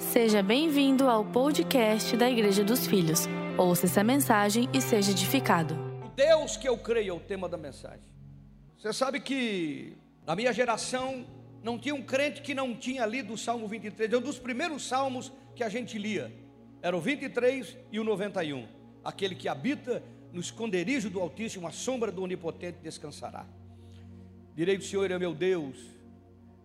[0.00, 3.28] Seja bem-vindo ao podcast da Igreja dos Filhos.
[3.56, 5.74] Ouça essa mensagem e seja edificado.
[6.04, 8.08] O Deus que eu creio é o tema da mensagem.
[8.78, 9.92] Você sabe que
[10.26, 11.26] na minha geração
[11.62, 14.10] não tinha um crente que não tinha lido o Salmo 23.
[14.10, 16.32] É um dos primeiros salmos que a gente lia.
[16.80, 18.66] Era o 23 e o 91.
[19.04, 23.46] Aquele que habita no esconderijo do Altíssimo, a sombra do Onipotente descansará.
[24.56, 25.76] Direi do Senhor é meu Deus.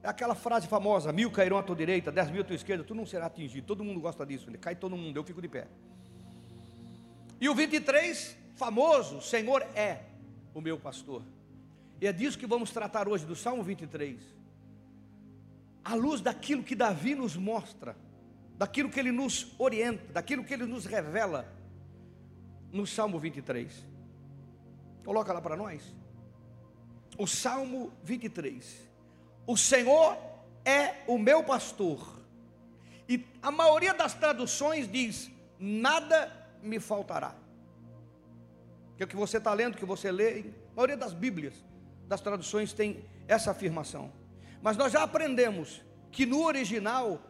[0.05, 2.93] É aquela frase famosa: mil cairão à tua direita, dez mil à tua esquerda, tu
[2.93, 3.65] não será atingido.
[3.65, 4.47] Todo mundo gosta disso.
[4.47, 5.67] Ele cai todo mundo, eu fico de pé.
[7.41, 10.03] E o 23, famoso: Senhor é
[10.53, 11.23] o meu pastor.
[11.99, 14.21] E é disso que vamos tratar hoje, do Salmo 23.
[15.83, 17.97] À luz daquilo que Davi nos mostra,
[18.59, 21.51] daquilo que ele nos orienta, daquilo que ele nos revela
[22.71, 23.73] no Salmo 23.
[25.03, 25.81] Coloca lá para nós.
[27.17, 28.94] O Salmo 23.
[29.47, 30.17] O Senhor
[30.63, 32.19] é o meu pastor.
[33.07, 37.35] E a maioria das traduções diz: nada me faltará.
[38.97, 41.53] Que é o que você está lendo, que você lê, a maioria das Bíblias,
[42.07, 44.11] das traduções tem essa afirmação.
[44.61, 47.21] Mas nós já aprendemos que no original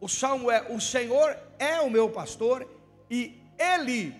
[0.00, 2.68] o salmo é: O Senhor é o meu pastor
[3.08, 4.14] e Ele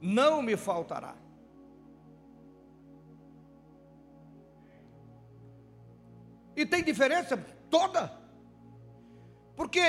[0.00, 1.14] não me faltará.
[6.56, 7.36] E tem diferença
[7.70, 8.12] toda.
[9.56, 9.80] Porque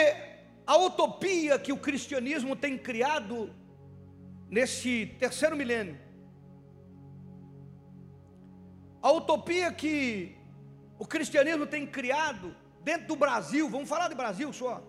[0.66, 3.54] a utopia que o cristianismo tem criado
[4.50, 5.98] nesse terceiro milênio,
[9.02, 10.36] a utopia que
[10.98, 14.84] o cristianismo tem criado dentro do Brasil, vamos falar de Brasil só.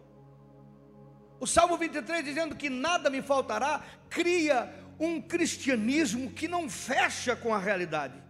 [1.38, 7.52] O Salmo 23 dizendo que nada me faltará, cria um cristianismo que não fecha com
[7.52, 8.25] a realidade.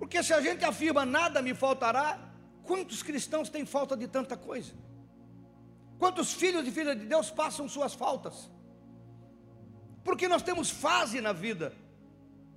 [0.00, 2.18] Porque se a gente afirma nada me faltará,
[2.64, 4.72] quantos cristãos têm falta de tanta coisa?
[5.98, 8.50] Quantos filhos e filhas de Deus passam suas faltas?
[10.02, 11.74] Porque nós temos fase na vida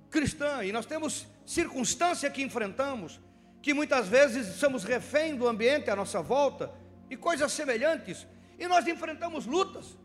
[0.08, 3.20] cristã e nós temos circunstância que enfrentamos,
[3.60, 6.72] que muitas vezes somos refém do ambiente à nossa volta
[7.10, 8.26] e coisas semelhantes,
[8.58, 9.98] e nós enfrentamos lutas.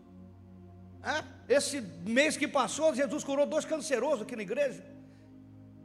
[1.02, 1.56] É?
[1.56, 4.99] Esse mês que passou, Jesus curou dois cancerosos aqui na igreja.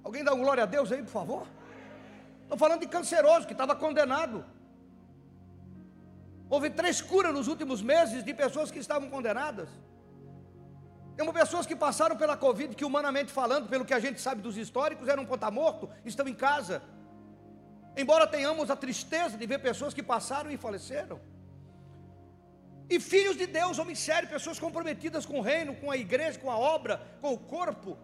[0.04, 1.46] Alguém dá um glória a Deus aí, por favor?
[2.42, 4.44] Estou falando de canceroso que estava condenado.
[6.50, 9.68] Houve três curas nos últimos meses de pessoas que estavam condenadas.
[11.16, 14.58] Temos pessoas que passaram pela Covid, que humanamente falando, pelo que a gente sabe dos
[14.58, 16.82] históricos, eram ponta morto, estão em casa.
[17.96, 21.20] Embora tenhamos a tristeza de ver pessoas que passaram e faleceram.
[22.90, 26.50] E filhos de Deus, homens sérios, pessoas comprometidas com o reino, com a igreja, com
[26.50, 27.96] a obra, com o corpo.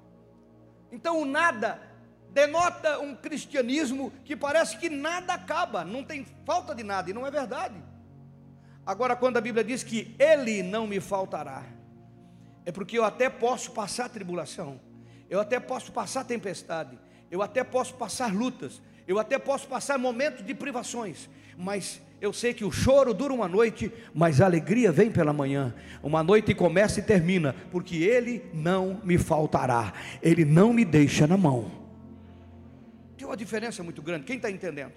[0.90, 1.89] Então o nada
[2.32, 7.26] denota um cristianismo que parece que nada acaba, não tem falta de nada, e não
[7.26, 7.76] é verdade.
[8.86, 11.64] Agora, quando a Bíblia diz que Ele não me faltará,
[12.64, 14.80] é porque eu até posso passar tribulação,
[15.28, 16.98] eu até posso passar tempestade,
[17.30, 22.52] eu até posso passar lutas, eu até posso passar momentos de privações, mas eu sei
[22.52, 25.74] que o choro dura uma noite, mas a alegria vem pela manhã.
[26.02, 29.92] Uma noite começa e termina, porque Ele não me faltará,
[30.22, 31.79] Ele não me deixa na mão.
[33.20, 34.94] Tem uma diferença muito grande, quem está entendendo?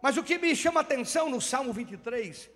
[0.00, 2.48] Mas o que me chama a atenção no Salmo 23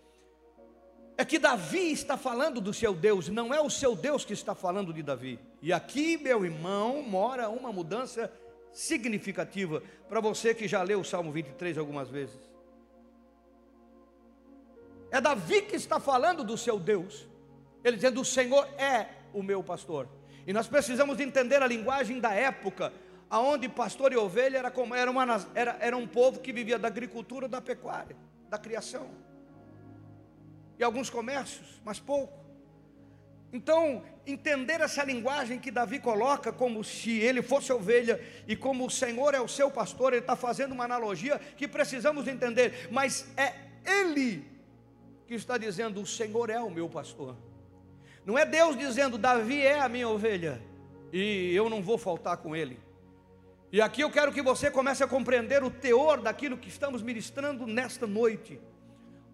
[1.18, 4.54] é que Davi está falando do seu Deus, não é o seu Deus que está
[4.54, 5.40] falando de Davi.
[5.60, 8.32] E aqui, meu irmão, mora uma mudança
[8.72, 12.38] significativa para você que já leu o Salmo 23 algumas vezes.
[15.10, 17.26] É Davi que está falando do seu Deus.
[17.82, 20.08] Ele dizendo: O Senhor é o meu pastor.
[20.46, 22.92] E nós precisamos entender a linguagem da época,
[23.30, 26.88] aonde pastor e ovelha era como era, uma, era, era um povo que vivia da
[26.88, 28.16] agricultura, da pecuária,
[28.48, 29.08] da criação.
[30.76, 32.40] E alguns comércios, mas pouco.
[33.52, 38.90] Então, entender essa linguagem que Davi coloca, como se ele fosse ovelha e como o
[38.90, 43.54] Senhor é o seu pastor, ele está fazendo uma analogia que precisamos entender, mas é
[43.84, 44.44] Ele
[45.26, 47.36] que está dizendo: O Senhor é o meu pastor.
[48.24, 50.62] Não é Deus dizendo: Davi é a minha ovelha
[51.12, 52.78] e eu não vou faltar com ele.
[53.72, 57.66] E aqui eu quero que você comece a compreender o teor daquilo que estamos ministrando
[57.66, 58.60] nesta noite.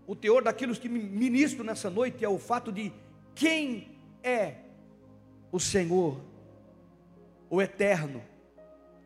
[0.06, 2.92] O teor daquilo que ministro nessa noite é o fato de
[3.34, 4.56] quem é
[5.50, 6.20] o Senhor,
[7.48, 8.22] o eterno.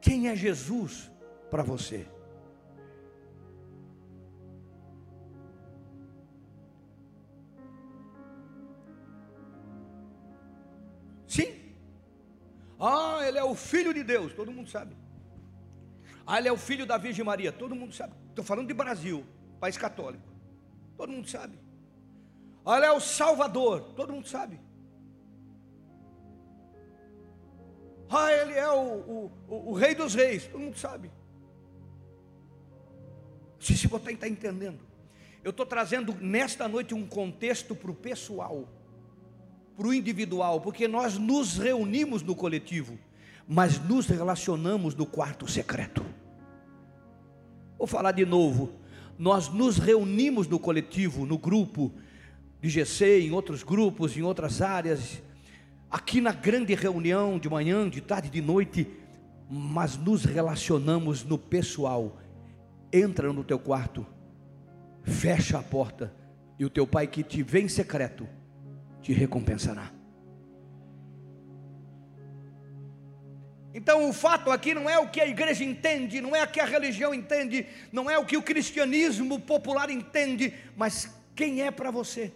[0.00, 1.09] Quem é Jesus
[1.49, 2.06] para você?
[11.29, 11.55] Sim.
[12.81, 14.97] Ah, ele é o filho de Deus, todo mundo sabe.
[16.31, 17.50] Ah, ele é o filho da Virgem Maria.
[17.50, 18.12] Todo mundo sabe.
[18.29, 19.27] Estou falando de Brasil,
[19.59, 20.23] país católico.
[20.97, 21.59] Todo mundo sabe.
[22.65, 24.61] Olha, é o Salvador, todo mundo sabe.
[28.09, 31.11] Ah, ele é o, o, o, Rei dos Reis, todo mundo sabe.
[33.55, 34.79] Não sei se você está entendendo.
[35.43, 38.69] Eu estou trazendo nesta noite um contexto para o pessoal,
[39.76, 42.97] para o individual, porque nós nos reunimos no coletivo,
[43.49, 46.06] mas nos relacionamos no quarto secreto.
[47.81, 48.75] Vou falar de novo.
[49.19, 51.91] Nós nos reunimos no coletivo, no grupo
[52.61, 55.23] de GC, em outros grupos, em outras áreas,
[55.91, 58.87] aqui na grande reunião de manhã, de tarde, de noite,
[59.49, 62.19] mas nos relacionamos no pessoal.
[62.93, 64.06] Entra no teu quarto,
[65.03, 66.15] fecha a porta,
[66.59, 68.29] e o teu pai que te vê em secreto
[69.00, 69.91] te recompensará.
[73.72, 76.61] Então o fato aqui não é o que a igreja entende, não é o que
[76.61, 81.90] a religião entende, não é o que o cristianismo popular entende, mas quem é para
[81.90, 82.32] você?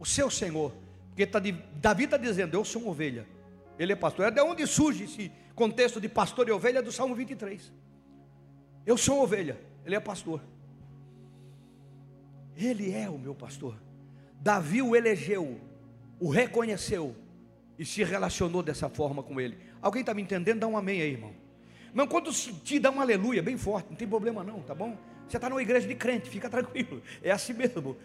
[0.00, 0.72] o seu Senhor.
[1.10, 3.26] Porque tá de, Davi está dizendo: Eu sou uma ovelha,
[3.78, 4.26] ele é pastor.
[4.26, 7.70] É de onde surge esse contexto de pastor e ovelha do Salmo 23.
[8.86, 10.42] Eu sou uma ovelha, ele é pastor.
[12.56, 13.76] Ele é o meu pastor.
[14.40, 15.60] Davi o elegeu,
[16.18, 17.14] o reconheceu
[17.80, 19.56] e se relacionou dessa forma com ele.
[19.80, 20.60] Alguém está me entendendo?
[20.60, 21.32] Dá um amém aí, irmão.
[21.94, 24.98] Mas quando sentir, dá um aleluia, bem forte, não tem problema não, tá bom?
[25.26, 27.96] Você está numa igreja de crente, fica tranquilo, é assim mesmo.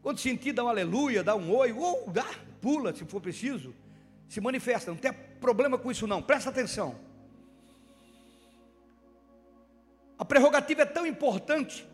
[0.00, 2.24] Quando sentir, dá um aleluia, dá um oi, ou dá,
[2.60, 3.74] pula se for preciso,
[4.28, 6.94] se manifesta, não tem problema com isso não, presta atenção.
[10.16, 11.84] A prerrogativa é tão importante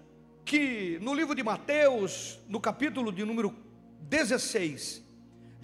[0.45, 3.57] que no livro de Mateus, no capítulo de número
[4.03, 5.04] 16,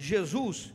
[0.00, 0.72] Jesus,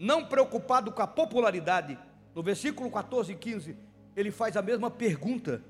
[0.00, 1.96] não preocupado com a popularidade,
[2.34, 3.76] no versículo 14 e 15,
[4.16, 5.62] ele faz a mesma pergunta.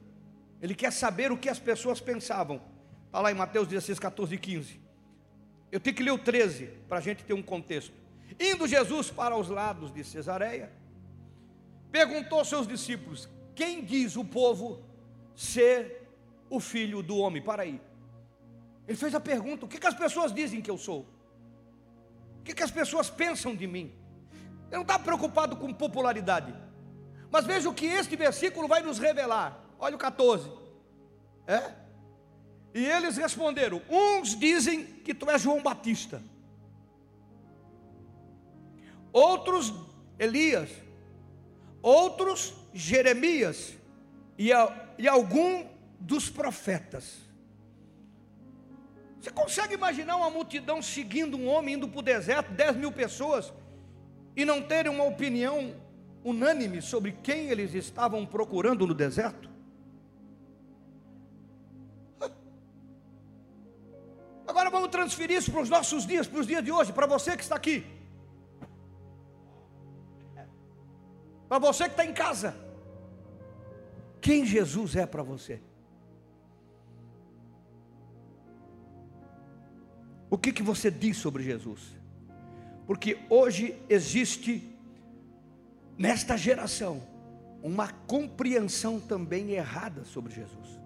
[0.61, 2.63] Ele quer saber o que as pessoas pensavam.
[3.05, 4.81] Está lá em Mateus 16, 14 e 15.
[5.71, 7.93] Eu tenho que ler o 13 para a gente ter um contexto.
[8.41, 10.73] Indo Jesus para os lados de Cesareia,
[11.91, 14.83] perguntou aos seus discípulos: Quem diz o povo
[15.37, 16.09] ser
[16.49, 17.43] o filho do homem?
[17.43, 17.79] Para aí.
[18.89, 21.07] Ele fez a pergunta: O que, que as pessoas dizem que eu sou?
[22.43, 23.95] O que, que as pessoas pensam de mim?
[24.67, 26.53] Ele não está preocupado com popularidade.
[27.31, 29.65] Mas veja o que este versículo vai nos revelar.
[29.79, 30.51] Olha o 14.
[31.47, 31.73] É?
[32.75, 36.21] E eles responderam: Uns dizem que tu és João Batista,
[39.13, 39.73] outros
[40.19, 40.69] Elias,
[41.81, 43.75] outros Jeremias
[44.37, 44.51] e,
[44.99, 45.65] e algum
[46.01, 47.22] dos profetas.
[49.23, 53.53] Você consegue imaginar uma multidão seguindo um homem indo para o deserto, 10 mil pessoas,
[54.35, 55.77] e não terem uma opinião
[56.25, 59.49] unânime sobre quem eles estavam procurando no deserto?
[64.45, 67.37] Agora vamos transferir isso para os nossos dias, para os dias de hoje, para você
[67.37, 67.87] que está aqui.
[71.49, 72.57] Para você que está em casa.
[74.21, 75.63] Quem Jesus é para você?
[80.33, 81.79] O que, que você diz sobre Jesus?
[82.87, 84.67] Porque hoje existe,
[85.99, 87.03] nesta geração,
[87.63, 90.81] uma compreensão também errada sobre Jesus.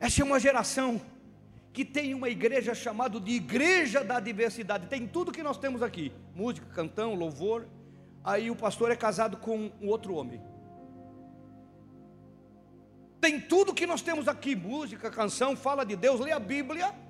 [0.00, 1.00] Essa é uma geração
[1.72, 4.88] que tem uma igreja chamada de Igreja da Diversidade.
[4.88, 7.64] Tem tudo que nós temos aqui: música, cantão, louvor.
[8.24, 10.42] Aí o pastor é casado com um outro homem.
[13.20, 17.06] Tem tudo que nós temos aqui: música, canção, fala de Deus, lê a Bíblia.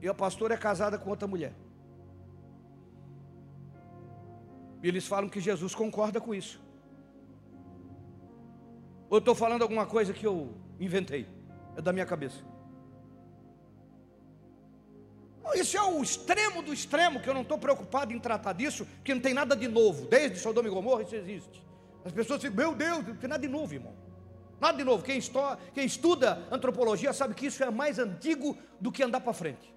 [0.00, 1.52] E a pastora é casada com outra mulher.
[4.82, 6.60] E eles falam que Jesus concorda com isso.
[9.10, 11.26] Ou eu estou falando alguma coisa que eu inventei,
[11.76, 12.38] é da minha cabeça.
[15.54, 19.12] Isso é o extremo do extremo, que eu não estou preocupado em tratar disso, porque
[19.12, 20.06] não tem nada de novo.
[20.06, 21.62] Desde Sodoma e Gomorra isso existe.
[22.04, 23.94] As pessoas dizem, meu Deus, não tem nada de novo, irmão.
[24.60, 25.02] Nada de novo.
[25.02, 29.32] Quem, estuda, quem estuda antropologia sabe que isso é mais antigo do que andar para
[29.32, 29.74] frente.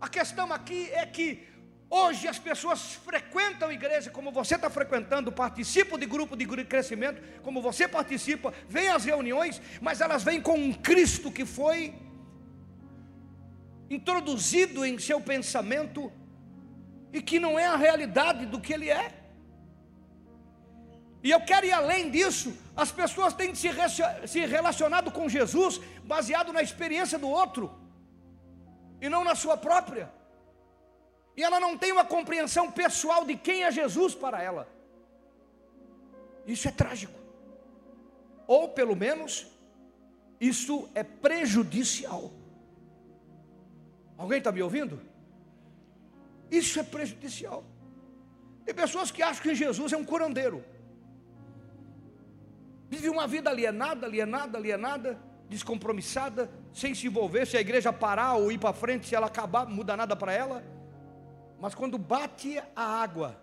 [0.00, 1.46] A questão aqui é que
[1.90, 7.60] hoje as pessoas frequentam igreja como você está frequentando, participam de grupo de crescimento, como
[7.60, 11.94] você participa, vêm às reuniões, mas elas vêm com um Cristo que foi
[13.90, 16.10] introduzido em seu pensamento
[17.12, 19.12] e que não é a realidade do que ele é.
[21.22, 26.62] E eu quero ir além disso, as pessoas têm se relacionado com Jesus baseado na
[26.62, 27.79] experiência do outro
[29.00, 30.10] e não na sua própria.
[31.36, 34.68] E ela não tem uma compreensão pessoal de quem é Jesus para ela.
[36.46, 37.18] Isso é trágico.
[38.46, 39.46] Ou pelo menos
[40.40, 42.32] Isso é prejudicial.
[44.16, 44.98] Alguém está me ouvindo?
[46.50, 47.62] Isso é prejudicial.
[48.64, 50.64] Tem pessoas que acham que Jesus é um curandeiro.
[52.88, 57.46] Vive uma vida alienada, alienada, alienada, descompromissada, sem se envolver.
[57.46, 60.32] Se a igreja parar ou ir para frente, se ela acabar, não muda nada para
[60.32, 60.62] ela.
[61.58, 63.36] Mas quando bate a água,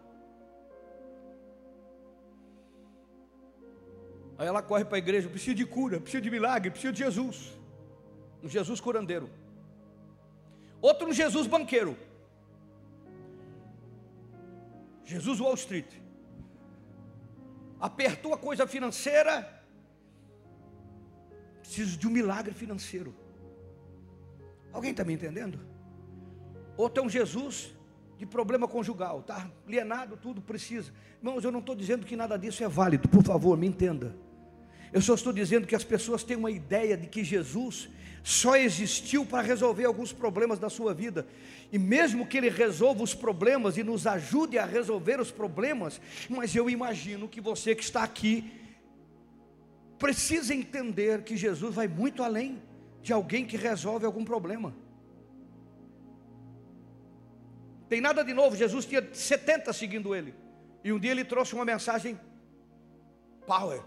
[4.37, 7.53] aí ela corre para a igreja, precisa de cura, precisa de milagre, precisa de Jesus.
[8.43, 9.29] Um Jesus curandeiro.
[10.81, 11.97] Outro um Jesus banqueiro.
[15.03, 15.91] Jesus Wall Street.
[17.79, 19.56] Apertou a coisa financeira.
[21.67, 23.13] Preciso de um milagre financeiro.
[24.71, 25.59] Alguém está me entendendo?
[26.77, 27.75] Outro é um Jesus
[28.17, 29.51] de problema conjugal, tá?
[29.67, 30.93] Alienado, tudo precisa.
[31.17, 34.15] Irmãos, eu não estou dizendo que nada disso é válido, por favor, me entenda.
[34.93, 37.89] Eu só estou dizendo que as pessoas têm uma ideia de que Jesus
[38.23, 41.27] só existiu para resolver alguns problemas da sua vida.
[41.69, 46.55] E mesmo que Ele resolva os problemas e nos ajude a resolver os problemas, mas
[46.55, 48.49] eu imagino que você que está aqui
[49.97, 52.61] precisa entender que Jesus vai muito além
[53.01, 54.73] de alguém que resolve algum problema.
[57.89, 60.33] Tem nada de novo, Jesus tinha 70 seguindo ele.
[60.83, 62.19] E um dia ele trouxe uma mensagem
[63.45, 63.81] power.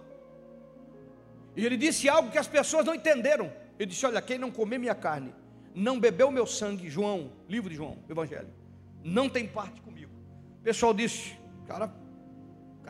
[1.54, 3.52] E ele disse algo que as pessoas não entenderam.
[3.78, 5.34] Ele disse: Olha, quem não comer minha carne,
[5.74, 8.48] não bebeu meu sangue, João, livro de João, Evangelho,
[9.04, 10.12] não tem parte comigo.
[10.60, 11.36] O pessoal disse:
[11.66, 11.92] Cara,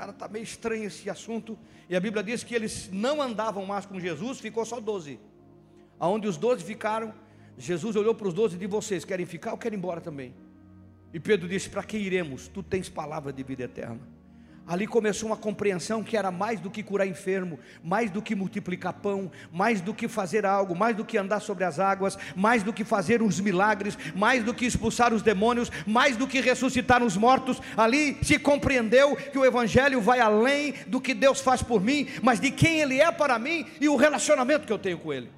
[0.00, 1.58] cara, está meio estranho esse assunto.
[1.88, 5.20] E a Bíblia diz que eles não andavam mais com Jesus, ficou só doze.
[5.98, 7.12] Aonde os doze ficaram,
[7.58, 10.34] Jesus olhou para os doze e disse: Vocês querem ficar ou querem ir embora também?
[11.12, 12.48] E Pedro disse: Para que iremos?
[12.48, 14.00] Tu tens palavra de vida eterna.
[14.66, 18.92] Ali começou uma compreensão que era mais do que curar enfermo, mais do que multiplicar
[18.92, 22.72] pão, mais do que fazer algo, mais do que andar sobre as águas, mais do
[22.72, 27.16] que fazer uns milagres, mais do que expulsar os demônios, mais do que ressuscitar os
[27.16, 27.60] mortos.
[27.76, 32.38] Ali se compreendeu que o Evangelho vai além do que Deus faz por mim, mas
[32.38, 35.30] de quem Ele é para mim e o relacionamento que eu tenho com Ele.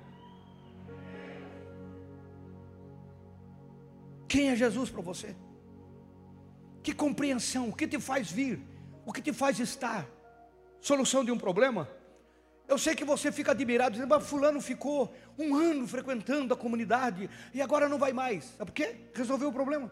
[4.29, 5.35] Quem é Jesus para você?
[6.83, 8.72] Que compreensão, o que te faz vir?
[9.04, 10.06] O que te faz estar?
[10.80, 11.88] Solução de um problema?
[12.68, 17.28] Eu sei que você fica admirado, dizendo, mas fulano ficou um ano frequentando a comunidade
[17.52, 18.44] e agora não vai mais.
[18.56, 18.97] Sabe por quê?
[19.14, 19.90] Resolveu o problema.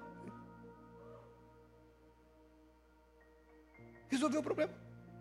[4.08, 4.72] Resolveu o problema.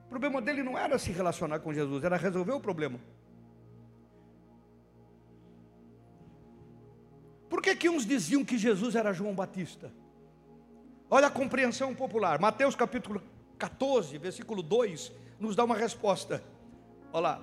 [0.05, 2.99] O problema dele não era se relacionar com Jesus, era resolver o problema.
[7.49, 9.91] Por que, que uns diziam que Jesus era João Batista?
[11.09, 12.39] Olha a compreensão popular.
[12.39, 13.21] Mateus capítulo
[13.59, 16.43] 14, versículo 2, nos dá uma resposta.
[17.13, 17.41] Olha lá.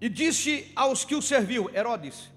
[0.00, 2.30] E disse aos que o serviu, Herodes: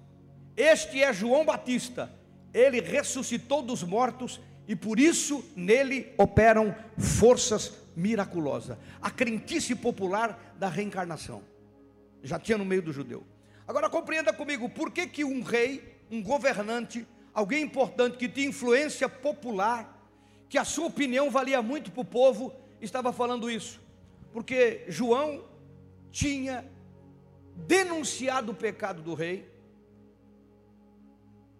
[0.56, 2.10] Este é João Batista,
[2.52, 8.78] ele ressuscitou dos mortos e por isso nele operam forças miraculosas.
[9.02, 11.42] A crentice popular da reencarnação.
[12.22, 13.26] Já tinha no meio do judeu.
[13.66, 19.08] Agora compreenda comigo, por que que um rei, um governante, alguém importante que tinha influência
[19.08, 19.99] popular,
[20.50, 23.80] que a sua opinião valia muito para o povo, estava falando isso,
[24.32, 25.44] porque João
[26.10, 26.68] tinha
[27.54, 29.48] denunciado o pecado do rei.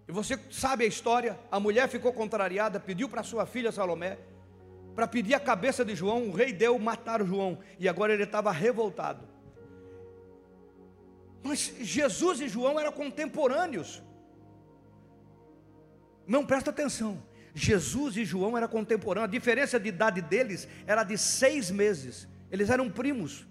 [0.09, 4.19] E você sabe a história: a mulher ficou contrariada, pediu para sua filha Salomé
[4.93, 6.29] para pedir a cabeça de João.
[6.29, 9.25] O rei deu, mataram João, e agora ele estava revoltado.
[11.43, 14.03] Mas Jesus e João eram contemporâneos.
[16.27, 17.23] Não presta atenção.
[17.55, 22.71] Jesus e João eram contemporâneos, a diferença de idade deles era de seis meses, eles
[22.71, 23.47] eram primos.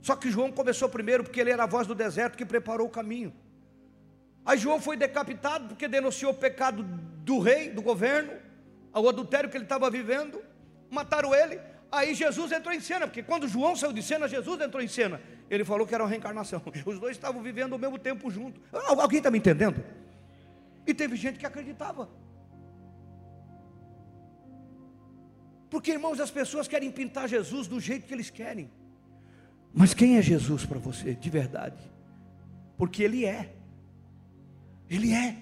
[0.00, 2.90] Só que João começou primeiro porque ele era a voz do deserto que preparou o
[2.90, 3.32] caminho.
[4.44, 8.32] Aí João foi decapitado porque denunciou o pecado do rei, do governo,
[8.92, 10.42] o adultério que ele estava vivendo,
[10.90, 11.60] mataram ele.
[11.90, 15.20] Aí Jesus entrou em cena, porque quando João saiu de cena, Jesus entrou em cena.
[15.48, 16.60] Ele falou que era uma reencarnação.
[16.84, 18.60] Os dois estavam vivendo ao mesmo tempo juntos.
[18.72, 19.84] Alguém está me entendendo?
[20.86, 22.08] E teve gente que acreditava.
[25.72, 28.70] Porque, irmãos, as pessoas querem pintar Jesus do jeito que eles querem.
[29.72, 31.82] Mas quem é Jesus para você, de verdade?
[32.76, 33.54] Porque Ele é.
[34.90, 35.38] Ele é.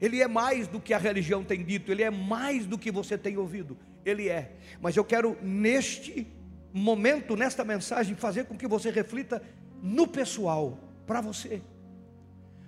[0.00, 3.16] Ele é mais do que a religião tem dito, Ele é mais do que você
[3.16, 3.78] tem ouvido.
[4.04, 4.56] Ele é.
[4.80, 6.26] Mas eu quero, neste
[6.72, 9.40] momento, nesta mensagem, fazer com que você reflita
[9.80, 11.62] no pessoal, para você.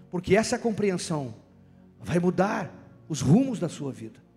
[0.08, 1.34] Porque essa compreensão
[1.98, 2.72] vai mudar
[3.08, 4.29] os rumos da sua vida.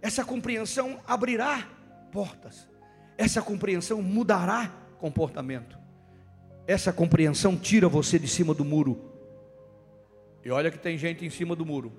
[0.00, 1.68] Essa compreensão abrirá
[2.12, 2.68] portas.
[3.16, 5.78] Essa compreensão mudará comportamento.
[6.66, 9.12] Essa compreensão tira você de cima do muro.
[10.44, 11.92] E olha que tem gente em cima do muro.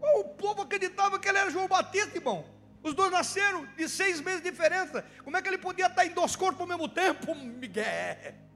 [0.00, 2.44] O povo acreditava que ele era João Batista, irmão.
[2.82, 5.04] Os dois nasceram de seis meses de diferença.
[5.24, 8.47] Como é que ele podia estar em dois corpos ao mesmo tempo, Miguel?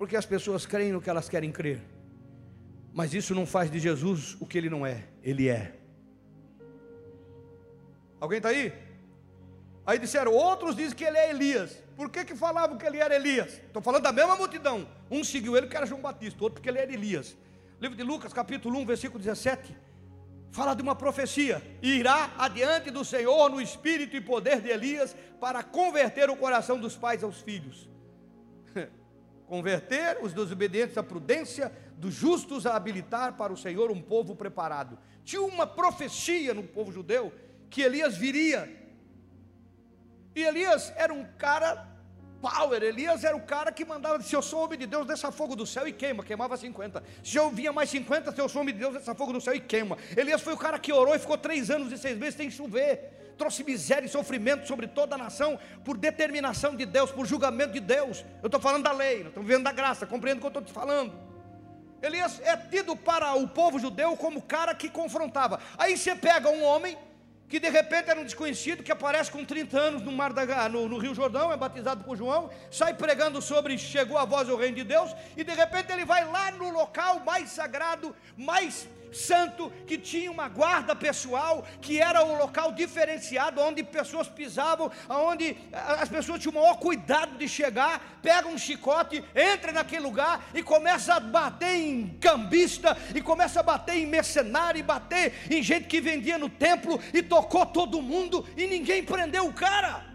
[0.00, 1.78] Porque as pessoas creem no que elas querem crer.
[2.90, 5.04] Mas isso não faz de Jesus o que ele não é.
[5.22, 5.74] Ele é.
[8.18, 8.72] Alguém está aí?
[9.84, 11.76] Aí disseram, outros dizem que ele é Elias.
[11.98, 13.60] Por que, que falavam que ele era Elias?
[13.66, 14.88] Estou falando da mesma multidão.
[15.10, 17.36] Um seguiu ele que era João Batista, outro porque ele era Elias.
[17.78, 19.76] Livro de Lucas, capítulo 1, versículo 17.
[20.50, 25.62] Fala de uma profecia: irá adiante do Senhor no espírito e poder de Elias para
[25.62, 27.90] converter o coração dos pais aos filhos.
[29.50, 34.96] Converter os desobedientes à prudência, dos justos a habilitar para o Senhor um povo preparado.
[35.24, 37.32] Tinha uma profecia no povo judeu
[37.68, 38.70] que Elias viria.
[40.36, 41.84] E Elias era um cara
[42.40, 42.80] power.
[42.80, 45.66] Elias era o cara que mandava, se eu sou homem de Deus, desça fogo do
[45.66, 47.02] céu e queima, queimava 50.
[47.20, 49.52] Se eu vinha mais 50, se eu sou homem de Deus, desça fogo do céu
[49.52, 49.98] e queima.
[50.16, 53.19] Elias foi o cara que orou e ficou três anos e seis meses sem chover.
[53.40, 57.80] Trouxe miséria e sofrimento sobre toda a nação, por determinação de Deus, por julgamento de
[57.80, 58.22] Deus.
[58.42, 60.70] Eu estou falando da lei, estou vivendo da graça, compreendo o que eu estou te
[60.70, 61.14] falando.
[62.02, 65.58] Elias é tido para o povo judeu como cara que confrontava.
[65.78, 66.98] Aí você pega um homem
[67.48, 70.86] que de repente era um desconhecido que aparece com 30 anos no, mar da, no,
[70.86, 74.76] no, Rio Jordão, é batizado por João, sai pregando sobre chegou a voz do reino
[74.76, 79.98] de Deus, e de repente ele vai lá no local mais sagrado, mais santo que
[79.98, 86.40] tinha uma guarda pessoal, que era um local diferenciado, onde pessoas pisavam, onde as pessoas
[86.40, 91.20] tinham o maior cuidado de chegar, pega um chicote, entra naquele lugar e começa a
[91.20, 96.38] bater em cambista, e começa a bater em mercenário, e bater em gente que vendia
[96.38, 100.10] no templo, e tocou todo mundo, e ninguém prendeu o cara.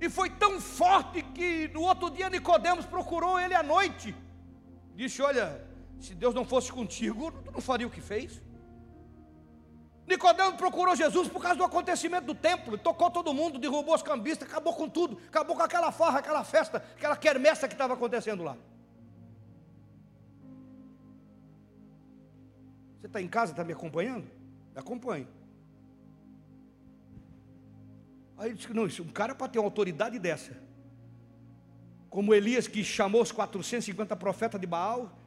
[0.00, 4.12] E foi tão forte que no outro dia Nicodemos procurou ele à noite.
[4.96, 5.64] Disse: Olha,
[6.02, 8.42] se Deus não fosse contigo, tu não faria o que fez.
[10.06, 14.48] Nicodemo procurou Jesus por causa do acontecimento do templo, tocou todo mundo, derrubou os cambistas,
[14.48, 18.56] acabou com tudo, acabou com aquela farra, aquela festa, aquela quermessa que estava acontecendo lá.
[23.00, 24.28] Você está em casa, está me acompanhando?
[24.74, 25.28] Me acompanhe.
[28.36, 30.56] Aí ele disse que não, isso, um cara para ter uma autoridade dessa,
[32.10, 35.21] como Elias que chamou os 450 profetas de Baal,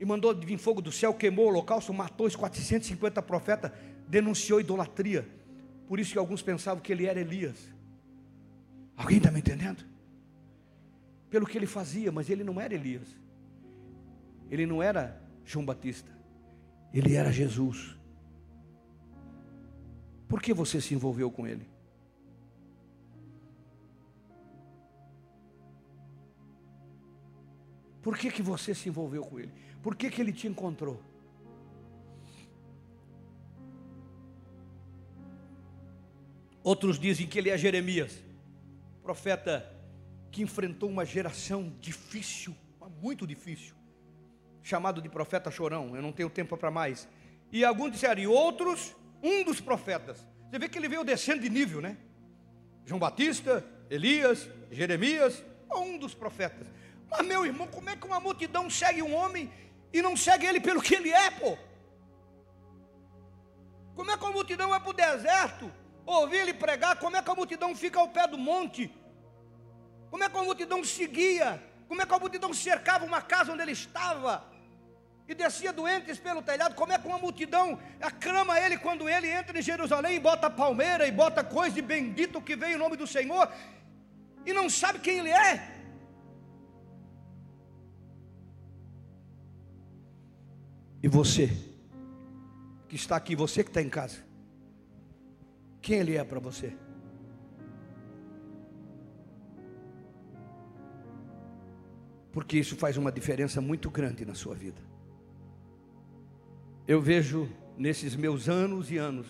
[0.00, 3.72] e mandou vir fogo do céu, queimou o holocausto, matou os 450 profetas,
[4.06, 5.26] denunciou idolatria.
[5.86, 7.56] Por isso que alguns pensavam que ele era Elias.
[8.96, 9.84] Alguém está me entendendo?
[11.30, 13.08] Pelo que ele fazia, mas ele não era Elias.
[14.50, 16.10] Ele não era João Batista.
[16.92, 17.96] Ele era Jesus.
[20.28, 21.66] Por que você se envolveu com ele?
[28.02, 29.52] Por que, que você se envolveu com ele?
[29.82, 31.00] Por que, que ele te encontrou?
[36.62, 38.22] Outros dizem que ele é Jeremias,
[39.02, 39.74] profeta
[40.30, 42.54] que enfrentou uma geração difícil,
[43.00, 43.74] muito difícil,
[44.62, 45.96] chamado de profeta chorão.
[45.96, 47.08] Eu não tenho tempo para mais.
[47.50, 50.26] E alguns disseram, e outros, um dos profetas.
[50.50, 51.96] Você vê que ele veio descendo de nível, né?
[52.84, 55.42] João Batista, Elias, Jeremias,
[55.74, 56.66] um dos profetas.
[57.10, 59.50] Mas meu irmão, como é que uma multidão segue um homem
[59.92, 61.56] e não segue ele pelo que ele é, pô.
[63.94, 65.72] Como é que a multidão vai para o deserto,
[66.06, 66.96] ouvir ele pregar?
[66.96, 68.92] Como é que a multidão fica ao pé do monte?
[70.10, 71.62] Como é que a multidão seguia?
[71.88, 74.44] Como é que a multidão cercava uma casa onde ele estava?
[75.26, 79.58] E descia doentes pelo telhado, como é que uma multidão aclama ele quando ele entra
[79.58, 83.06] em Jerusalém e bota palmeira e bota coisa e bendito que vem em nome do
[83.06, 83.52] Senhor
[84.46, 85.77] e não sabe quem ele é?
[91.02, 91.50] E você,
[92.88, 94.18] que está aqui, você que está em casa,
[95.80, 96.76] quem Ele é para você?
[102.32, 104.80] Porque isso faz uma diferença muito grande na sua vida.
[106.86, 109.26] Eu vejo nesses meus anos e anos,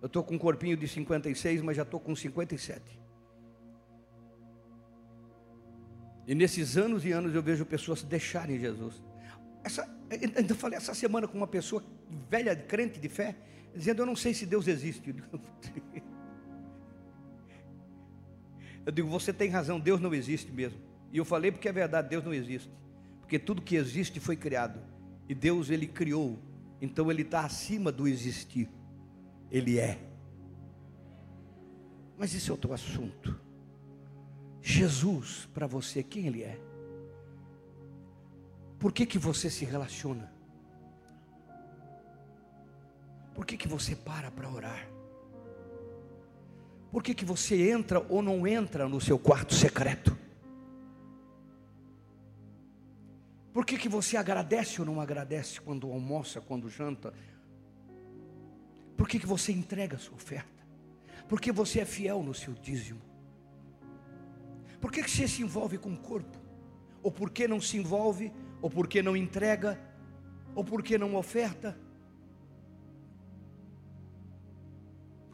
[0.00, 3.00] eu estou com um corpinho de 56, mas já estou com 57.
[6.26, 9.02] E nesses anos e anos eu vejo pessoas deixarem Jesus.
[9.64, 11.84] Essa, ainda falei essa semana com uma pessoa
[12.28, 13.36] velha, crente de fé,
[13.74, 15.14] dizendo: Eu não sei se Deus existe.
[18.84, 20.80] Eu digo: Você tem razão, Deus não existe mesmo.
[21.12, 22.70] E eu falei porque é verdade, Deus não existe.
[23.20, 24.80] Porque tudo que existe foi criado.
[25.28, 26.38] E Deus, Ele criou
[26.80, 28.68] Então ele está acima do existir.
[29.50, 29.98] Ele é.
[32.18, 33.38] Mas esse é outro assunto.
[34.60, 36.58] Jesus, para você, quem Ele é?
[38.82, 40.28] Por que, que você se relaciona?
[43.32, 44.88] Por que, que você para para orar?
[46.90, 50.18] Por que, que você entra ou não entra no seu quarto secreto?
[53.52, 57.14] Por que, que você agradece ou não agradece quando almoça, quando janta?
[58.96, 60.66] Por que, que você entrega a sua oferta?
[61.28, 63.00] Porque você é fiel no seu dízimo.
[64.80, 66.36] Por que, que você se envolve com o corpo?
[67.00, 68.32] Ou por que não se envolve?
[68.62, 69.78] Ou por que não entrega?
[70.54, 71.76] Ou por que não oferta?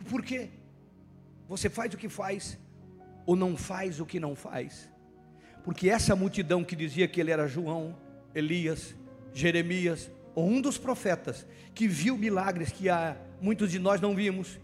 [0.09, 0.49] Por quê?
[1.47, 2.59] Você faz o que faz
[3.27, 4.91] ou não faz o que não faz?
[5.62, 7.95] Porque essa multidão que dizia que ele era João,
[8.35, 8.95] Elias,
[9.35, 14.59] Jeremias, ou um dos profetas, que viu milagres que há muitos de nós não vimos,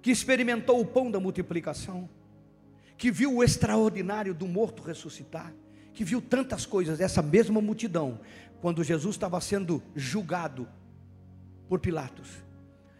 [0.00, 2.08] que experimentou o pão da multiplicação,
[2.96, 5.52] que viu o extraordinário do morto ressuscitar,
[5.96, 8.20] que viu tantas coisas, essa mesma multidão,
[8.60, 10.68] quando Jesus estava sendo julgado
[11.70, 12.28] por Pilatos,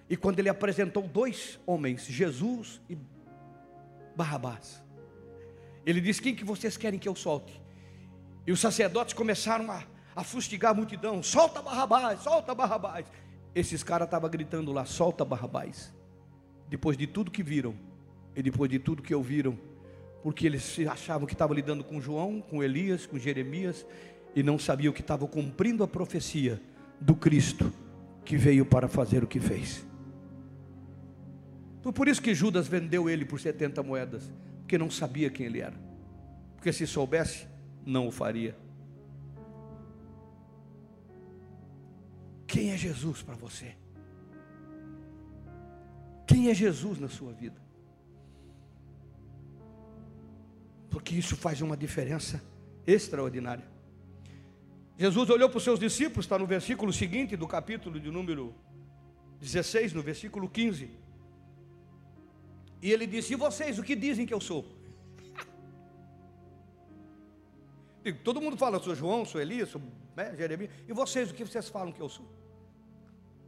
[0.09, 2.97] e quando ele apresentou dois homens, Jesus e
[4.17, 4.83] Barrabás,
[5.85, 7.61] ele disse: Quem que vocês querem que eu solte?
[8.47, 13.07] E os sacerdotes começaram a, a fustigar a multidão: Solta Barrabás, solta Barrabás.
[13.55, 15.93] Esses caras estavam gritando lá: Solta Barrabás
[16.67, 17.75] depois de tudo que viram
[18.35, 19.59] e depois de tudo que ouviram,
[20.27, 23.87] porque eles achavam que estavam lidando com João, com Elias, com Jeremias
[24.35, 26.61] e não sabiam que estavam cumprindo a profecia
[27.01, 27.73] do Cristo
[28.25, 29.87] que veio para fazer o que fez.
[31.81, 34.29] Foi por isso que Judas vendeu ele por 70 moedas,
[34.63, 35.77] porque não sabia quem ele era.
[36.57, 37.47] Porque se soubesse,
[37.87, 38.59] não o faria.
[42.49, 43.77] Quem é Jesus para você?
[46.27, 47.66] Quem é Jesus na sua vida?
[50.97, 52.43] Porque isso faz uma diferença
[52.87, 53.69] extraordinária.
[54.97, 58.55] Jesus olhou para os seus discípulos, está no versículo seguinte do capítulo de número
[59.39, 60.91] 16, no versículo 15.
[62.81, 64.65] E ele disse: E vocês, o que dizem que eu sou?
[68.25, 69.83] Todo mundo fala, sou João, sou Elias, sou
[70.17, 70.71] né, Jeremias.
[70.89, 72.25] E vocês, o que vocês falam que eu sou?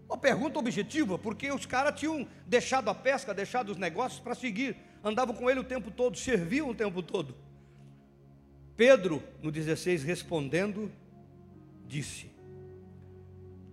[0.07, 4.77] Uma pergunta objetiva, porque os caras tinham deixado a pesca, deixado os negócios para seguir,
[5.03, 7.35] andavam com ele o tempo todo, serviam o tempo todo.
[8.77, 10.91] Pedro, no 16, respondendo,
[11.87, 12.31] disse: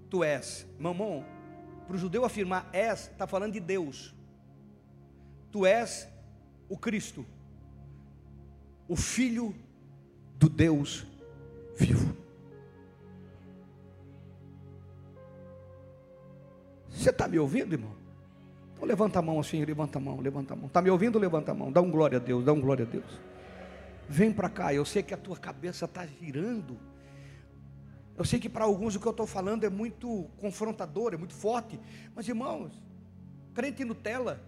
[0.09, 1.25] Tu és, mamão,
[1.85, 4.13] para o judeu afirmar és, está falando de Deus.
[5.51, 6.07] Tu és
[6.67, 7.25] o Cristo,
[8.87, 9.55] o Filho
[10.37, 11.05] do Deus
[11.75, 12.15] vivo.
[16.89, 18.04] Você está me ouvindo, irmão?
[18.75, 20.67] Então levanta a mão assim, levanta a mão, levanta a mão.
[20.67, 21.17] Está me ouvindo?
[21.17, 21.71] Levanta a mão.
[21.71, 23.19] Dá um glória a Deus, dá um glória a Deus.
[24.07, 26.77] Vem para cá, eu sei que a tua cabeça está girando.
[28.17, 31.33] Eu sei que para alguns o que eu estou falando é muito confrontador, é muito
[31.33, 31.79] forte.
[32.13, 32.71] Mas irmãos,
[33.53, 34.41] crente Nutella,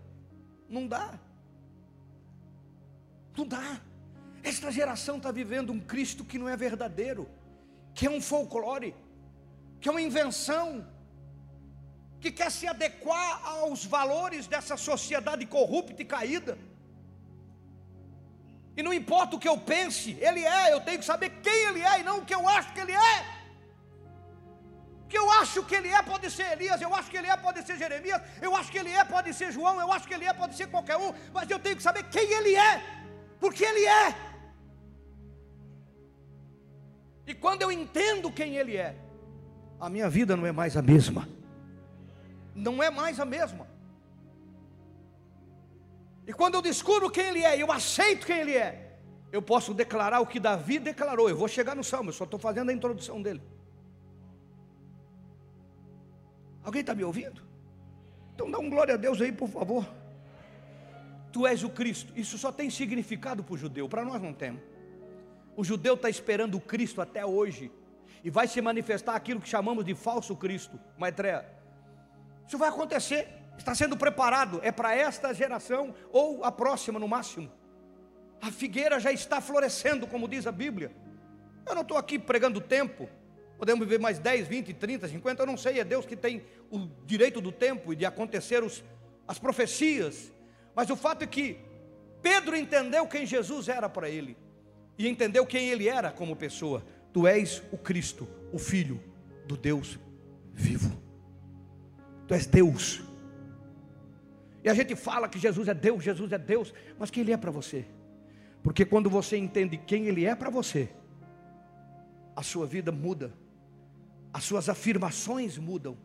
[0.69, 1.19] não dá.
[3.35, 3.81] Não dá.
[4.43, 7.27] Esta geração está vivendo um Cristo que não é verdadeiro,
[7.93, 8.93] que é um folclore,
[9.79, 10.85] que é uma invenção
[12.27, 16.57] que quer se adequar aos valores dessa sociedade corrupta e caída.
[18.75, 21.81] E não importa o que eu pense, Ele é, eu tenho que saber quem Ele
[21.81, 23.17] é e não o que eu acho que Ele é.
[25.03, 27.37] O que eu acho que Ele é pode ser Elias, eu acho que Ele é
[27.37, 30.25] pode ser Jeremias, eu acho que Ele é pode ser João, eu acho que Ele
[30.25, 32.83] é pode ser qualquer um, mas eu tenho que saber quem Ele é,
[33.39, 34.15] porque Ele é.
[37.25, 38.95] E quando eu entendo quem Ele é,
[39.79, 41.36] a minha vida não é mais a mesma
[42.57, 43.67] não é mais a mesma.
[46.25, 48.97] E quando eu descubro quem ele é, eu aceito quem ele é,
[49.31, 51.29] eu posso declarar o que Davi declarou.
[51.29, 53.41] Eu vou chegar no salmo, eu só estou fazendo a introdução dele.
[56.63, 57.41] Alguém está me ouvindo?
[58.35, 59.87] Então dá um glória a Deus aí, por favor.
[61.31, 62.11] Tu és o Cristo.
[62.15, 64.61] Isso só tem significado para o judeu, para nós não temos.
[65.55, 67.71] O judeu está esperando o Cristo até hoje.
[68.23, 70.77] E vai se manifestar aquilo que chamamos de falso Cristo.
[70.97, 71.56] Maitreya,
[72.47, 77.51] isso vai acontecer, está sendo preparado, é para esta geração ou a próxima no máximo.
[78.41, 80.91] A figueira já está florescendo, como diz a Bíblia.
[81.65, 83.09] Eu não estou aqui pregando tempo,
[83.57, 86.87] podemos viver mais 10, 20, 30, 50, eu não sei, é Deus que tem o
[87.05, 88.81] direito do tempo e de acontecer os,
[89.27, 90.31] as profecias.
[90.73, 91.57] Mas o fato é que
[92.21, 94.37] Pedro entendeu quem Jesus era para ele
[94.97, 96.85] e entendeu quem ele era como pessoa.
[97.11, 99.03] Tu és o Cristo, o Filho
[99.45, 99.99] do Deus
[100.53, 101.06] vivo.
[102.27, 103.01] Tu és Deus.
[104.63, 107.37] E a gente fala que Jesus é Deus, Jesus é Deus, mas quem Ele é
[107.37, 107.85] para você?
[108.61, 110.89] Porque quando você entende quem Ele é para você,
[112.35, 113.33] a sua vida muda,
[114.33, 115.97] as suas afirmações mudam,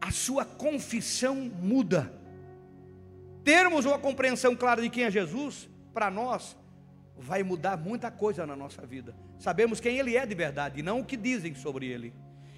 [0.00, 2.12] a sua confissão muda.
[3.42, 6.56] Termos uma compreensão clara de quem é Jesus, para nós,
[7.16, 9.14] vai mudar muita coisa na nossa vida.
[9.38, 12.12] Sabemos quem Ele é de verdade, e não o que dizem sobre Ele,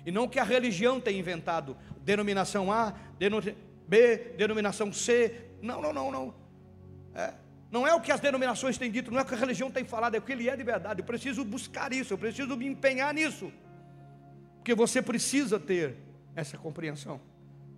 [0.05, 5.49] e não o que a religião tem inventado, denominação A, denominação B, denominação C.
[5.61, 6.35] Não, não, não, não.
[7.15, 7.35] É.
[7.71, 9.85] Não é o que as denominações têm dito, não é o que a religião tem
[9.85, 11.01] falado, é o que ele é de verdade.
[11.01, 13.53] Eu preciso buscar isso, eu preciso me empenhar nisso.
[14.59, 15.97] Porque você precisa ter
[16.35, 17.21] essa compreensão.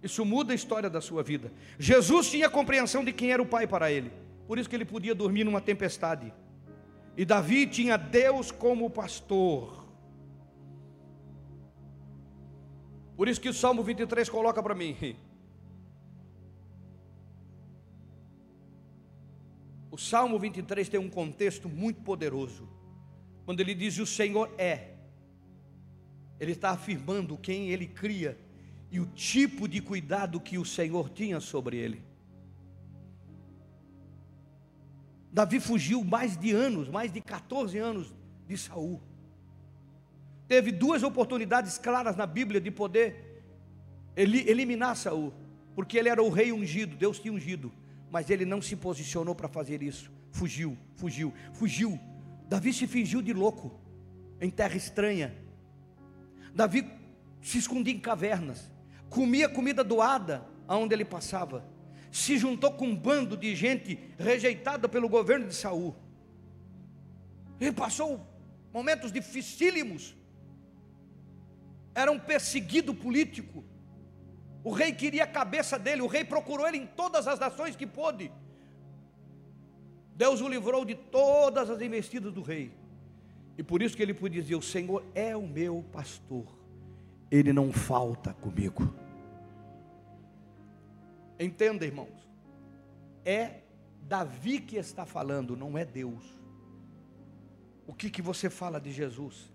[0.03, 1.51] Isso muda a história da sua vida.
[1.79, 4.13] Jesus tinha compreensão de quem era o Pai para ele.
[4.47, 6.33] Por isso que ele podia dormir numa tempestade.
[7.17, 9.88] E Davi tinha Deus como pastor.
[13.19, 14.97] Por isso que o Salmo 23 coloca para mim:
[19.91, 22.69] O Salmo 23 tem um contexto muito poderoso.
[23.45, 24.95] Quando ele diz o Senhor é,
[26.39, 28.39] ele está afirmando quem ele cria
[28.89, 32.01] e o tipo de cuidado que o Senhor tinha sobre ele.
[35.33, 38.15] Davi fugiu mais de anos, mais de 14 anos
[38.47, 39.08] de Saul.
[40.49, 43.45] Teve duas oportunidades claras na Bíblia de poder
[44.17, 45.33] eliminar Saul,
[45.77, 47.73] porque ele era o rei ungido, Deus tinha ungido
[48.11, 50.11] mas ele não se posicionou para fazer isso.
[50.31, 51.99] Fugiu, fugiu, fugiu.
[52.49, 53.79] Davi se fingiu de louco
[54.41, 55.35] em terra estranha.
[56.55, 56.91] Davi
[57.43, 58.71] se escondia em cavernas,
[59.09, 61.65] comia comida doada aonde ele passava.
[62.11, 65.95] Se juntou com um bando de gente rejeitada pelo governo de Saul.
[67.61, 68.27] Ele passou
[68.73, 70.17] momentos dificílimos.
[72.01, 73.65] Era um perseguido político
[74.69, 77.87] o rei queria a cabeça dele, o rei procurou ele em todas as nações que
[77.87, 78.31] pôde.
[80.15, 82.73] Deus o livrou de todas as investidas do rei.
[83.57, 86.47] E por isso que ele podia dizer: O Senhor é o meu pastor,
[87.31, 88.93] ele não falta comigo.
[91.39, 92.29] Entenda, irmãos,
[93.25, 93.61] é
[94.03, 96.25] Davi que está falando, não é Deus.
[97.87, 99.51] O que, que você fala de Jesus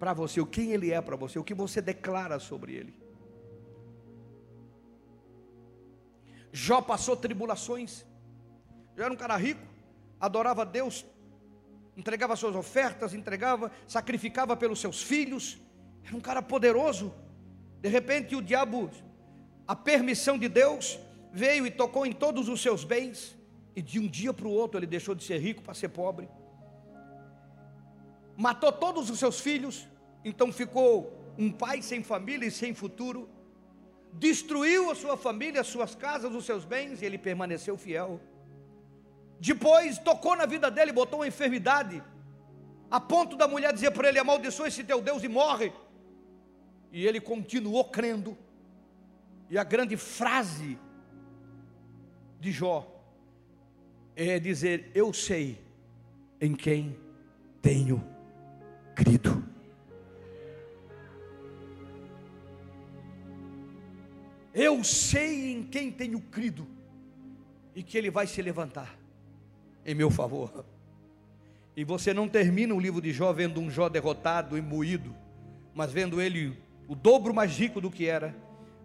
[0.00, 2.94] para você, o quem ele é para você, o que você declara sobre ele.
[6.50, 8.06] Jó passou tribulações.
[8.96, 9.60] Já era um cara rico,
[10.18, 11.04] adorava Deus,
[11.94, 15.60] entregava suas ofertas, entregava, sacrificava pelos seus filhos.
[16.02, 17.14] Era um cara poderoso.
[17.82, 18.90] De repente o diabo,
[19.68, 20.98] a permissão de Deus,
[21.30, 23.36] veio e tocou em todos os seus bens.
[23.76, 26.26] E de um dia para o outro ele deixou de ser rico para ser pobre.
[28.40, 29.86] Matou todos os seus filhos,
[30.24, 33.28] então ficou um pai sem família e sem futuro
[34.14, 38.18] destruiu a sua família, as suas casas, os seus bens, e ele permaneceu fiel.
[39.38, 42.02] Depois tocou na vida dele, botou uma enfermidade,
[42.90, 45.70] a ponto da mulher dizer para ele: amaldiçoa esse teu Deus e morre.
[46.90, 48.36] E ele continuou crendo.
[49.50, 50.78] E a grande frase
[52.40, 52.90] de Jó
[54.16, 55.62] é dizer: Eu sei
[56.40, 56.98] em quem
[57.60, 58.02] tenho
[59.00, 59.42] crido.
[64.52, 66.66] Eu sei em quem tenho crido
[67.74, 68.94] e que Ele vai se levantar
[69.86, 70.66] em meu favor.
[71.74, 75.16] E você não termina o livro de Jó vendo um Jó derrotado e moído,
[75.74, 78.36] mas vendo ele o dobro mais rico do que era,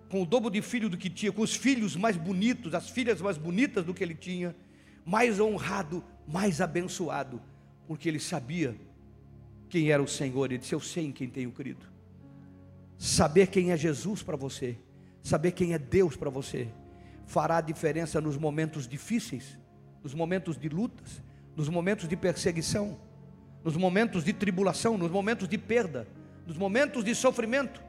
[0.09, 3.19] com o dobro de filho do que tinha, com os filhos mais bonitos, as filhas
[3.19, 4.55] mais bonitas do que ele tinha,
[5.03, 7.41] mais honrado, mais abençoado,
[7.85, 8.77] porque ele sabia
[9.75, 10.45] quem era o Senhor.
[10.45, 11.85] Ele disse: Eu sei em quem tenho crido.
[12.97, 14.77] Saber quem é Jesus para você
[15.25, 16.67] Saber quem é Deus para você
[17.25, 19.57] fará diferença nos momentos difíceis,
[20.03, 21.19] nos momentos de lutas,
[21.55, 22.95] nos momentos de perseguição,
[23.63, 26.07] nos momentos de tribulação, nos momentos de perda,
[26.45, 27.81] nos momentos de sofrimento.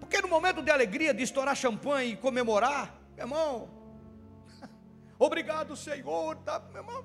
[0.00, 3.68] Porque no momento de alegria, de estourar champanhe e comemorar, meu irmão,
[5.18, 7.04] obrigado Senhor, tá, meu irmão,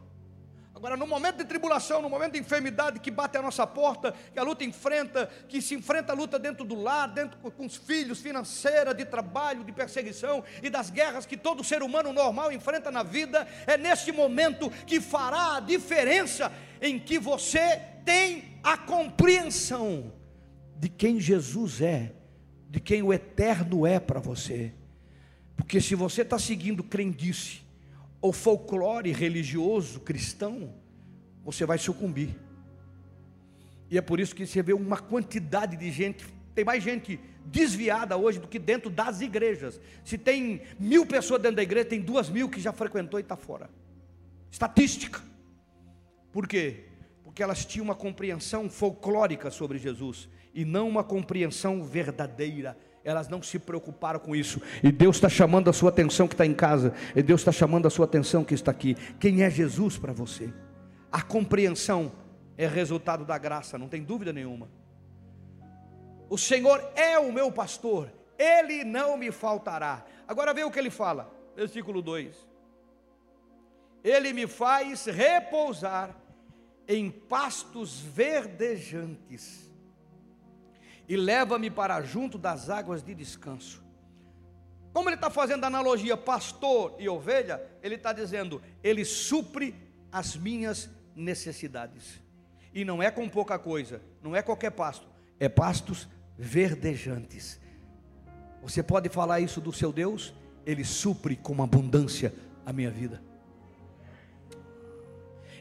[0.84, 4.38] Agora, no momento de tribulação, no momento de enfermidade que bate a nossa porta, que
[4.38, 8.20] a luta enfrenta, que se enfrenta a luta dentro do lar, dentro com os filhos,
[8.20, 13.02] financeira, de trabalho, de perseguição e das guerras que todo ser humano normal enfrenta na
[13.02, 20.12] vida, é neste momento que fará a diferença em que você tem a compreensão
[20.76, 22.12] de quem Jesus é,
[22.70, 24.74] de quem o eterno é para você.
[25.56, 27.63] Porque se você está seguindo crendice,
[28.24, 30.74] ou folclore religioso cristão,
[31.44, 32.30] você vai sucumbir.
[33.92, 38.16] E é por isso que você vê uma quantidade de gente Tem mais gente desviada
[38.16, 39.82] hoje do que dentro das igrejas.
[40.06, 43.36] Se tem mil pessoas dentro da igreja, tem duas mil que já frequentou e está
[43.36, 43.70] fora.
[44.50, 45.22] Estatística.
[46.32, 46.86] Por quê?
[47.24, 52.78] Porque elas tinham uma compreensão folclórica sobre Jesus e não uma compreensão verdadeira.
[53.04, 54.62] Elas não se preocuparam com isso.
[54.82, 56.94] E Deus está chamando a sua atenção que está em casa.
[57.16, 58.96] E Deus está chamando a sua atenção que está aqui.
[59.20, 60.54] Quem é Jesus para você?
[61.12, 62.12] A compreensão
[62.58, 64.70] é resultado da graça, não tem dúvida nenhuma.
[66.30, 70.06] O Senhor é o meu pastor, ele não me faltará.
[70.28, 72.36] Agora vê o que ele fala, versículo 2:
[74.04, 76.16] Ele me faz repousar
[76.88, 79.63] em pastos verdejantes
[81.08, 83.84] e leva-me para junto das águas de descanso.
[84.94, 89.76] Como ele está fazendo a analogia pastor e ovelha, ele está dizendo, ele supre
[90.12, 92.22] as minhas necessidades.
[92.74, 95.08] E não é com pouca coisa, não é qualquer pasto,
[95.40, 97.60] é pastos verdejantes.
[98.62, 100.34] Você pode falar isso do seu Deus?
[100.66, 102.34] Ele supre com abundância
[102.66, 103.22] a minha vida.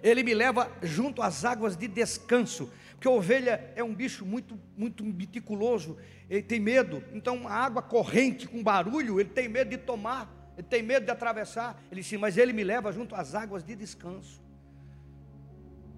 [0.03, 2.71] Ele me leva junto às águas de descanso,
[3.03, 5.97] porque ovelha é um bicho muito, muito meticuloso,
[6.31, 7.03] ele tem medo.
[7.13, 11.11] Então, a água corrente com barulho, ele tem medo de tomar, ele tem medo de
[11.11, 11.83] atravessar.
[11.91, 14.41] Ele disse, mas ele me leva junto às águas de descanso.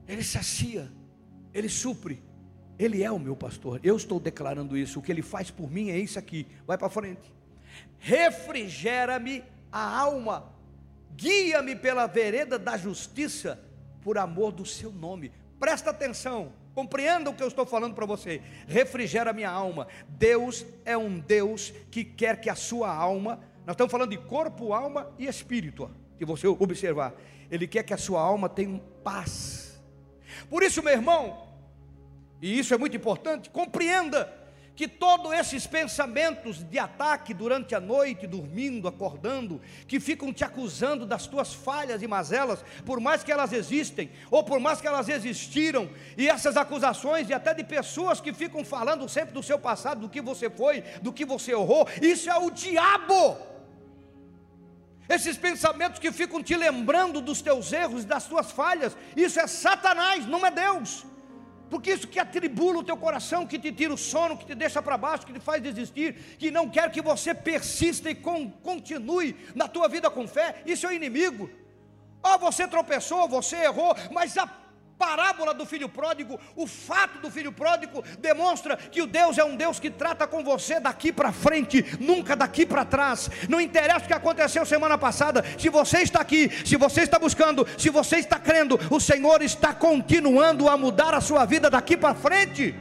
[0.09, 0.90] Ele sacia,
[1.53, 2.23] ele supre.
[2.79, 3.81] Ele é o meu pastor.
[3.83, 4.99] Eu estou declarando isso.
[4.99, 6.47] O que ele faz por mim é isso aqui.
[6.67, 7.31] Vai para frente.
[7.99, 10.51] Refrigera-me a alma.
[11.14, 13.62] Guia-me pela vereda da justiça
[14.01, 15.31] por amor do seu nome.
[15.61, 16.63] Presta atenção.
[16.75, 18.43] Compreenda o que eu estou falando para você.
[18.67, 19.87] Refrigera minha alma.
[20.09, 24.73] Deus é um Deus que quer que a sua alma, nós estamos falando de corpo,
[24.73, 27.15] alma e espírito, que você observar.
[27.51, 29.81] Ele quer que a sua alma tenha paz.
[30.51, 31.49] Por isso, meu irmão,
[32.43, 34.43] e isso é muito importante, compreenda
[34.77, 41.07] que todos esses pensamentos de ataque durante a noite, dormindo, acordando, que ficam te acusando
[41.07, 45.09] das tuas falhas e mazelas, por mais que elas existem, ou por mais que elas
[45.09, 50.01] existiram, e essas acusações, e até de pessoas que ficam falando sempre do seu passado,
[50.01, 53.37] do que você foi, do que você errou, isso é o diabo.
[55.09, 60.27] Esses pensamentos que ficam te lembrando dos teus erros, das tuas falhas, isso é Satanás,
[60.27, 61.05] não é Deus.
[61.75, 64.81] Porque isso que atribula o teu coração, que te tira o sono, que te deixa
[64.81, 69.67] para baixo, que te faz desistir, que não quer que você persista e continue na
[69.67, 71.51] tua vida com fé, isso é o inimigo.
[72.23, 74.47] Ou você tropeçou, você errou, mas a
[74.98, 79.57] parábola do filho pródigo, o fato do filho pródigo demonstra que o Deus é um
[79.57, 83.30] Deus que trata com você daqui para frente, nunca daqui para trás.
[83.48, 87.66] Não interessa o que aconteceu semana passada, se você está aqui, se você está buscando,
[87.78, 92.14] se você está crendo, o Senhor está continuando a mudar a sua vida daqui para
[92.14, 92.74] frente.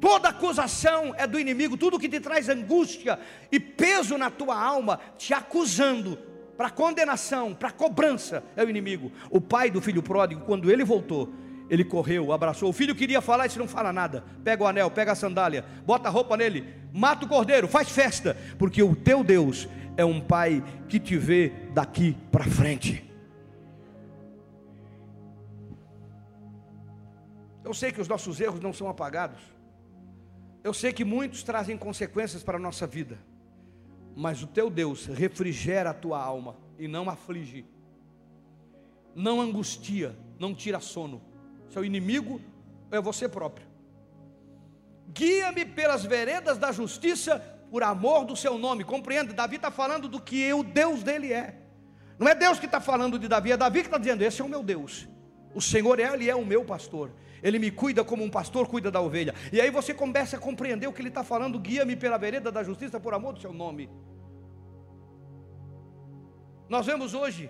[0.00, 3.18] Toda acusação é do inimigo, tudo que te traz angústia
[3.50, 6.18] e peso na tua alma, te acusando,
[6.56, 9.12] para condenação, para cobrança, é o inimigo.
[9.30, 11.32] O pai do filho pródigo, quando ele voltou,
[11.68, 12.70] ele correu, abraçou.
[12.70, 14.24] O filho queria falar disse: Não fala nada.
[14.42, 18.36] Pega o anel, pega a sandália, bota a roupa nele, mata o cordeiro, faz festa,
[18.58, 23.04] porque o teu Deus é um pai que te vê daqui para frente.
[27.64, 29.40] Eu sei que os nossos erros não são apagados.
[30.62, 33.18] Eu sei que muitos trazem consequências para a nossa vida
[34.16, 37.66] mas o teu Deus refrigera a tua alma e não aflige,
[39.14, 41.22] não angustia, não tira sono.
[41.68, 42.40] Seu inimigo
[42.90, 43.66] é você próprio.
[45.12, 47.38] Guia-me pelas veredas da justiça
[47.70, 48.84] por amor do seu nome.
[48.84, 49.34] Compreende?
[49.34, 51.60] Davi está falando do que o Deus dele é.
[52.18, 54.44] Não é Deus que está falando de Davi, é Davi que está dizendo: Esse é
[54.44, 55.06] o meu Deus.
[55.54, 57.10] O Senhor é, Ele é o meu pastor.
[57.46, 59.32] Ele me cuida como um pastor cuida da ovelha.
[59.52, 62.64] E aí você começa a compreender o que ele está falando: guia-me pela vereda da
[62.64, 63.88] justiça por amor do seu nome.
[66.68, 67.48] Nós vemos hoje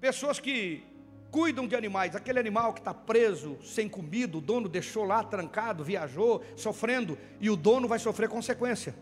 [0.00, 0.84] pessoas que
[1.28, 5.82] cuidam de animais, aquele animal que está preso, sem comida, o dono deixou lá trancado,
[5.82, 8.94] viajou, sofrendo, e o dono vai sofrer consequência.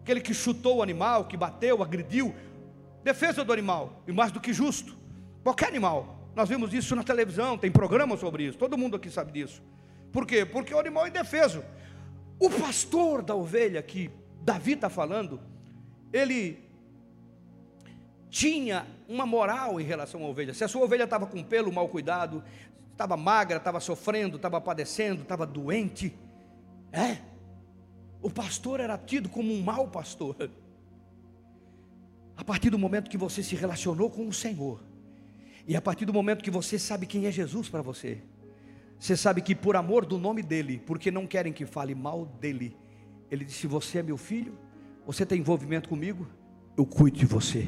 [0.00, 2.32] Aquele que chutou o animal, que bateu, agrediu,
[3.02, 4.96] defesa do animal, e mais do que justo,
[5.42, 6.30] qualquer animal.
[6.36, 9.60] Nós vimos isso na televisão, tem programa sobre isso, todo mundo aqui sabe disso.
[10.12, 10.44] Por quê?
[10.44, 11.64] Porque o animal é indefeso.
[12.38, 14.10] O pastor da ovelha que
[14.42, 15.40] Davi está falando,
[16.12, 16.58] ele
[18.28, 20.54] tinha uma moral em relação à ovelha.
[20.54, 22.42] Se a sua ovelha estava com pelo mal cuidado,
[22.90, 26.14] estava magra, estava sofrendo, estava padecendo, estava doente,
[26.92, 27.18] é,
[28.20, 30.50] o pastor era tido como um mau pastor.
[32.36, 34.80] A partir do momento que você se relacionou com o Senhor,
[35.66, 38.22] e a partir do momento que você sabe quem é Jesus para você,
[39.02, 42.76] Você sabe que por amor do nome dele, porque não querem que fale mal dele,
[43.28, 44.56] ele disse: Você é meu filho,
[45.04, 46.24] você tem envolvimento comigo,
[46.76, 47.66] eu cuido de você.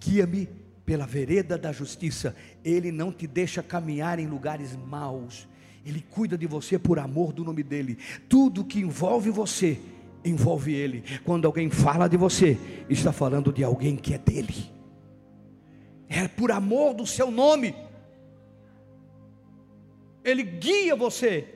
[0.00, 0.48] Guia-me
[0.84, 2.34] pela vereda da justiça.
[2.64, 5.46] Ele não te deixa caminhar em lugares maus.
[5.86, 7.96] Ele cuida de você por amor do nome dele.
[8.28, 9.78] Tudo que envolve você,
[10.24, 11.04] envolve ele.
[11.22, 14.68] Quando alguém fala de você, está falando de alguém que é dele.
[16.08, 17.72] É por amor do seu nome.
[20.30, 21.46] Ele guia você,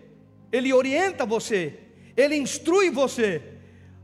[0.53, 1.79] ele orienta você,
[2.17, 3.43] ele instrui você.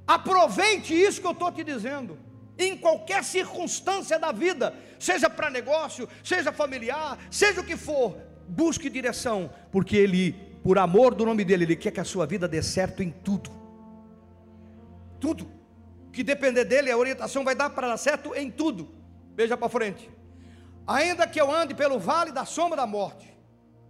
[0.07, 2.19] Aproveite isso que eu estou te dizendo
[2.61, 8.17] em qualquer circunstância da vida, seja para negócio, seja familiar, seja o que for,
[8.47, 12.47] busque direção, porque Ele, por amor do nome dEle, Ele quer que a sua vida
[12.47, 13.51] dê certo em tudo.
[15.19, 15.51] Tudo.
[16.13, 18.91] Que depender dEle, a orientação vai dar para dar certo em tudo.
[19.35, 20.11] Veja para frente.
[20.87, 23.33] Ainda que eu ande pelo vale da sombra da morte,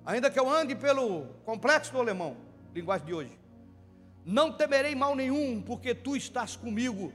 [0.05, 2.37] ainda que eu ande pelo complexo do alemão,
[2.75, 3.39] linguagem de hoje,
[4.25, 7.13] não temerei mal nenhum, porque tu estás comigo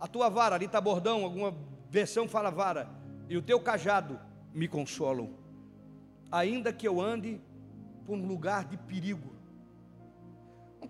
[0.00, 1.54] a tua vara, ali está bordão, alguma
[1.88, 2.88] versão fala vara,
[3.28, 4.18] e o teu cajado
[4.52, 5.30] me consolam.
[6.30, 7.40] Ainda que eu ande
[8.04, 9.32] por um lugar de perigo.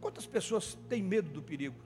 [0.01, 1.79] Quantas pessoas têm medo do perigo?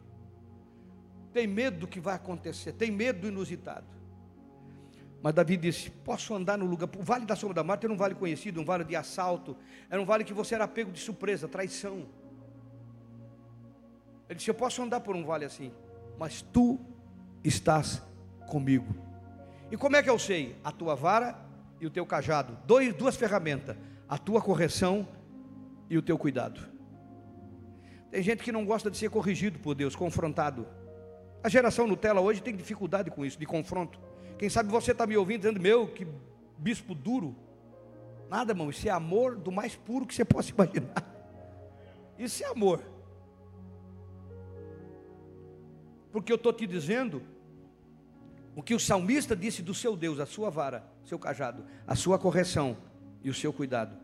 [1.32, 3.95] Tem medo do que vai acontecer, tem medo do inusitado.
[5.26, 7.96] Mas Davi disse: Posso andar no lugar, o vale da sombra da morte era um
[7.96, 9.56] vale conhecido, um vale de assalto,
[9.90, 12.06] era um vale que você era pego de surpresa, traição.
[14.28, 15.72] Ele disse: Eu posso andar por um vale assim,
[16.16, 16.78] mas tu
[17.42, 18.00] estás
[18.46, 18.94] comigo.
[19.68, 20.54] E como é que eu sei?
[20.62, 21.36] A tua vara
[21.80, 23.76] e o teu cajado, dois, duas ferramentas,
[24.08, 25.08] a tua correção
[25.90, 26.60] e o teu cuidado.
[28.12, 30.68] Tem gente que não gosta de ser corrigido por Deus, confrontado.
[31.42, 34.06] A geração Nutella hoje tem dificuldade com isso, de confronto.
[34.38, 36.06] Quem sabe você está me ouvindo dizendo, meu, que
[36.58, 37.34] bispo duro.
[38.28, 41.16] Nada, irmão, isso é amor do mais puro que você possa imaginar.
[42.18, 42.82] Isso é amor.
[46.10, 47.22] Porque eu estou te dizendo
[48.54, 52.18] o que o salmista disse do seu Deus, a sua vara, seu cajado, a sua
[52.18, 52.76] correção
[53.22, 53.96] e o seu cuidado,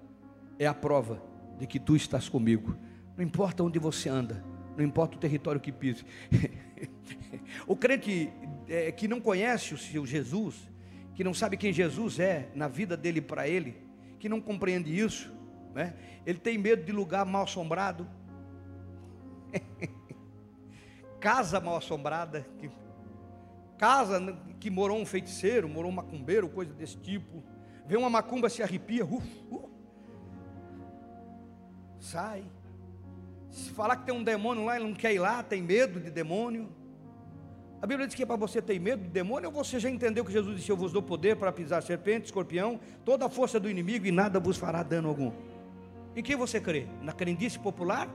[0.59, 1.22] é a prova
[1.59, 2.76] de que tu estás comigo.
[3.16, 4.45] Não importa onde você anda,
[4.76, 6.05] não importa o território que pise.
[7.66, 8.30] o crente
[8.73, 10.57] é, que não conhece o seu Jesus,
[11.14, 13.77] que não sabe quem Jesus é na vida dele para ele,
[14.18, 15.31] que não compreende isso,
[15.75, 15.95] né?
[16.25, 18.09] ele tem medo de lugar mal assombrado,
[21.20, 22.70] casa mal assombrada, que
[23.77, 27.43] casa que morou um feiticeiro, morou um macumbeiro, coisa desse tipo.
[27.85, 29.70] Vê uma macumba, se arrepia, uh, uh,
[31.99, 32.45] sai.
[33.51, 36.11] Se falar que tem um demônio lá, ele não quer ir lá, tem medo de
[36.12, 36.70] demônio.
[37.83, 40.24] A Bíblia diz que é para você ter medo de demônio, ou você já entendeu
[40.24, 43.68] que Jesus disse: Eu vos dou poder para pisar serpente, escorpião, toda a força do
[43.68, 45.33] inimigo e nada vos fará dano algum.
[46.14, 46.87] Em quem você crê?
[47.03, 48.09] Na crendice popular?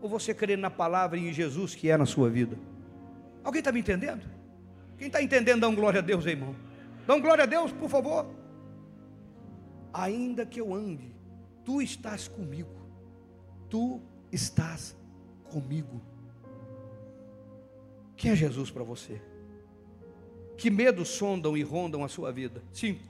[0.00, 2.58] Ou você crê na palavra e em Jesus que é na sua vida?
[3.44, 4.28] Alguém está me entendendo?
[4.98, 6.56] Quem está entendendo, dá um glória a Deus, irmão.
[7.06, 8.26] Dá um glória a Deus, por favor.
[9.92, 11.14] Ainda que eu ande,
[11.64, 12.74] tu estás comigo.
[13.70, 14.00] Tu
[14.32, 14.96] estás
[15.44, 16.02] comigo.
[18.22, 19.20] Quem é Jesus para você?
[20.56, 22.62] Que medos sondam e rondam a sua vida?
[22.72, 23.02] Cinco.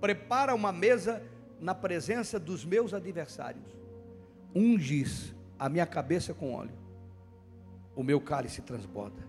[0.00, 1.22] Prepara uma mesa
[1.60, 3.64] na presença dos meus adversários.
[4.52, 6.76] Ungis a minha cabeça com óleo.
[7.94, 9.24] O meu cálice transborda.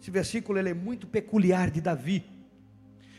[0.00, 2.24] Esse versículo ele é muito peculiar de Davi.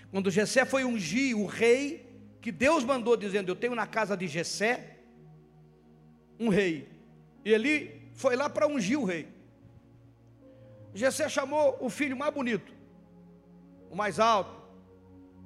[0.10, 4.28] Quando Jessé foi ungir o rei, que Deus mandou dizendo: Eu tenho na casa de
[4.28, 4.98] Jessé
[6.40, 6.90] um rei.
[7.46, 9.33] E ele foi lá para ungir o rei.
[10.94, 12.72] Jessé chamou o filho mais bonito,
[13.90, 14.62] o mais alto,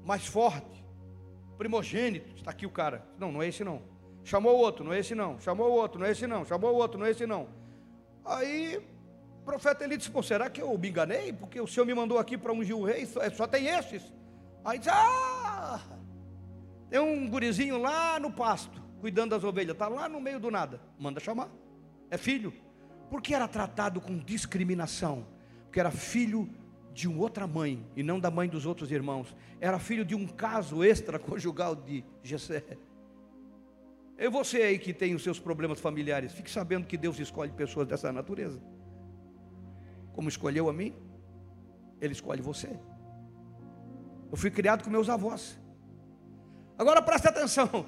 [0.03, 0.83] o mais forte,
[1.57, 2.35] primogênito.
[2.35, 3.05] Está aqui o cara.
[3.17, 3.81] Não, não é esse não.
[4.23, 5.39] Chamou o outro, não é esse não.
[5.39, 6.45] Chamou o outro, não é esse não.
[6.45, 7.47] Chamou o outro, não é esse não.
[8.25, 8.85] Aí
[9.45, 11.31] profeta ele disse: Pô, será que eu me enganei?
[11.31, 14.03] Porque o Senhor me mandou aqui para ungir o rei, só, é, só tem esses.
[14.65, 15.79] Aí diz: Ah,
[16.89, 20.81] tem um gurizinho lá no pasto, cuidando das ovelhas, está lá no meio do nada.
[20.99, 21.49] Manda chamar.
[22.11, 22.53] É filho.
[23.09, 25.25] Porque era tratado com discriminação?
[25.67, 26.49] Porque era filho
[26.93, 29.35] de uma outra mãe e não da mãe dos outros irmãos.
[29.61, 32.63] Era filho de um caso extraconjugal de Jessé.
[34.17, 37.87] E você aí que tem os seus problemas familiares, fique sabendo que Deus escolhe pessoas
[37.87, 38.59] dessa natureza
[40.17, 40.95] como escolheu a mim,
[42.01, 42.67] Ele escolhe você.
[44.31, 45.59] Eu fui criado com meus avós.
[46.75, 47.85] Agora preste atenção.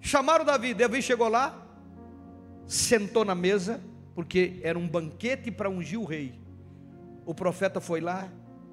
[0.00, 1.62] Chamaram Davi, Davi chegou lá,
[2.66, 6.40] sentou na mesa, porque era um banquete para ungir o rei.
[7.28, 8.26] O profeta foi lá,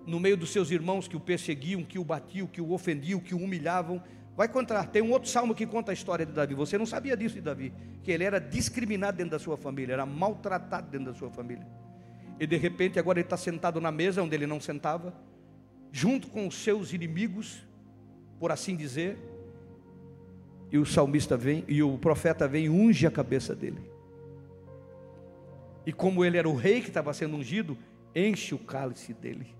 [0.07, 3.35] no meio dos seus irmãos que o perseguiam, que o batiam, que o ofendiam, que
[3.35, 4.01] o humilhavam.
[4.33, 6.53] Vai contar, tem um outro salmo que conta a história de Davi.
[6.53, 10.05] Você não sabia disso de Davi, que ele era discriminado dentro da sua família, era
[10.05, 11.67] maltratado dentro da sua família.
[12.39, 15.13] E de repente agora ele está sentado na mesa onde ele não sentava,
[15.91, 17.67] junto com os seus inimigos,
[18.39, 19.17] por assim dizer.
[20.71, 23.81] E o salmista vem, e o profeta vem e unge a cabeça dele.
[25.85, 27.77] E como ele era o rei que estava sendo ungido,
[28.15, 29.53] enche o cálice dele.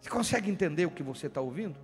[0.00, 1.76] Você consegue entender o que você está ouvindo?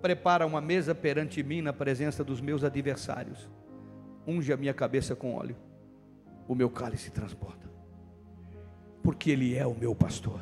[0.00, 3.48] Prepara uma mesa perante mim na presença dos meus adversários.
[4.26, 5.56] Unge a minha cabeça com óleo.
[6.48, 7.70] O meu cálice transborda.
[9.02, 10.40] Porque Ele é o meu pastor.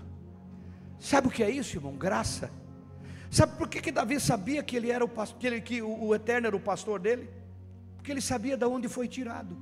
[0.99, 1.97] Sabe o que é isso, irmão?
[1.97, 2.51] Graça.
[3.31, 6.05] Sabe por que, que Davi sabia que ele era o pastor, que, ele, que o,
[6.07, 7.31] o Eterno era o pastor dele?
[7.97, 9.57] Porque ele sabia de onde foi tirado.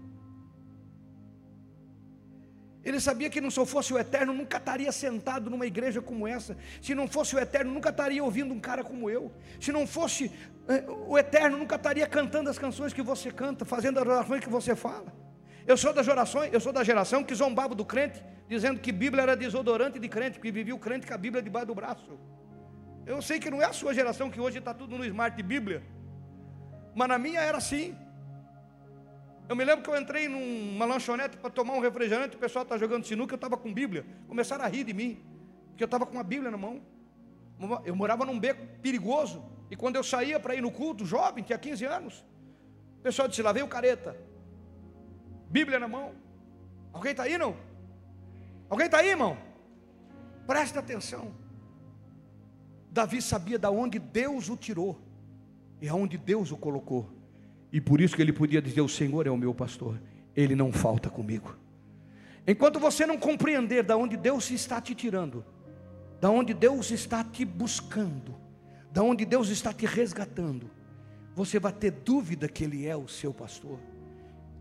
[2.89, 6.57] Ele sabia que não se fosse o Eterno, nunca estaria sentado numa igreja como essa.
[6.81, 9.31] Se não fosse o Eterno, nunca estaria ouvindo um cara como eu.
[9.61, 10.33] Se não fosse
[10.67, 14.49] eh, o Eterno, nunca estaria cantando as canções que você canta, fazendo as orações que
[14.49, 15.13] você fala.
[15.67, 19.23] Eu sou das orações, eu sou da geração que zombava do crente, dizendo que Bíblia
[19.23, 22.19] era desodorante de crente, que vivia o crente com a Bíblia debaixo do braço.
[23.05, 25.83] Eu sei que não é a sua geração que hoje está tudo no smart Bíblia,
[26.95, 27.95] mas na minha era assim.
[29.49, 32.77] Eu me lembro que eu entrei numa lanchonete para tomar um refrigerante, o pessoal está
[32.77, 34.05] jogando sinuca, eu estava com Bíblia.
[34.29, 35.25] Começaram a rir de mim,
[35.69, 36.83] porque eu estava com a Bíblia na mão.
[37.85, 41.59] Eu morava num beco perigoso, e quando eu saía para ir no culto, jovem, tinha
[41.59, 42.25] 15 anos,
[42.99, 44.15] o pessoal disse: lá veio o careta,
[45.49, 46.13] Bíblia na mão.
[46.93, 47.57] Alguém está aí, não?
[48.69, 49.39] Alguém está aí, irmão?
[50.47, 51.35] Presta atenção.
[52.91, 55.01] Davi sabia da onde Deus o tirou
[55.81, 57.18] e aonde Deus o colocou.
[57.73, 60.01] E por isso que ele podia dizer: O Senhor é o meu pastor,
[60.35, 61.57] ele não falta comigo.
[62.47, 65.45] Enquanto você não compreender da onde Deus está te tirando,
[66.21, 68.35] da onde Deus está te buscando,
[68.91, 70.71] da onde Deus está te resgatando,
[71.35, 73.79] você vai ter dúvida que Ele é o seu pastor.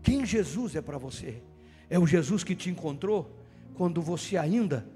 [0.02, 1.42] Quem Jesus é para você?
[1.88, 3.34] É o Jesus que te encontrou
[3.74, 4.86] quando você ainda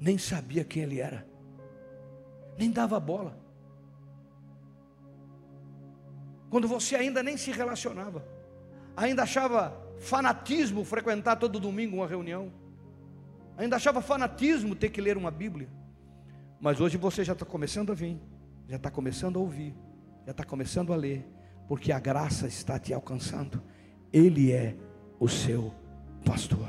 [0.00, 1.26] nem sabia quem Ele era,
[2.56, 3.47] nem dava bola
[6.50, 8.24] quando você ainda nem se relacionava,
[8.96, 12.52] ainda achava fanatismo frequentar todo domingo uma reunião,
[13.56, 15.68] ainda achava fanatismo ter que ler uma Bíblia,
[16.60, 18.18] mas hoje você já está começando a vir,
[18.68, 19.74] já está começando a ouvir,
[20.24, 21.26] já está começando a ler,
[21.66, 23.62] porque a graça está te alcançando,
[24.12, 24.76] Ele é
[25.20, 25.72] o seu
[26.24, 26.68] pastor.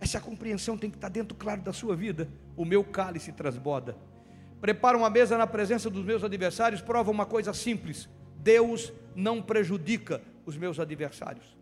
[0.00, 2.28] Essa compreensão tem que estar dentro, claro, da sua vida.
[2.56, 3.96] O meu cálice transborda
[4.62, 10.22] prepara uma mesa na presença dos meus adversários, prova uma coisa simples: Deus não prejudica
[10.46, 11.58] os meus adversários.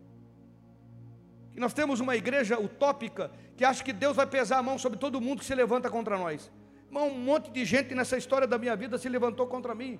[1.55, 4.99] E nós temos uma igreja utópica que acha que Deus vai pesar a mão sobre
[4.99, 6.51] todo mundo que se levanta contra nós.
[6.91, 9.99] Um monte de gente nessa história da minha vida se levantou contra mim.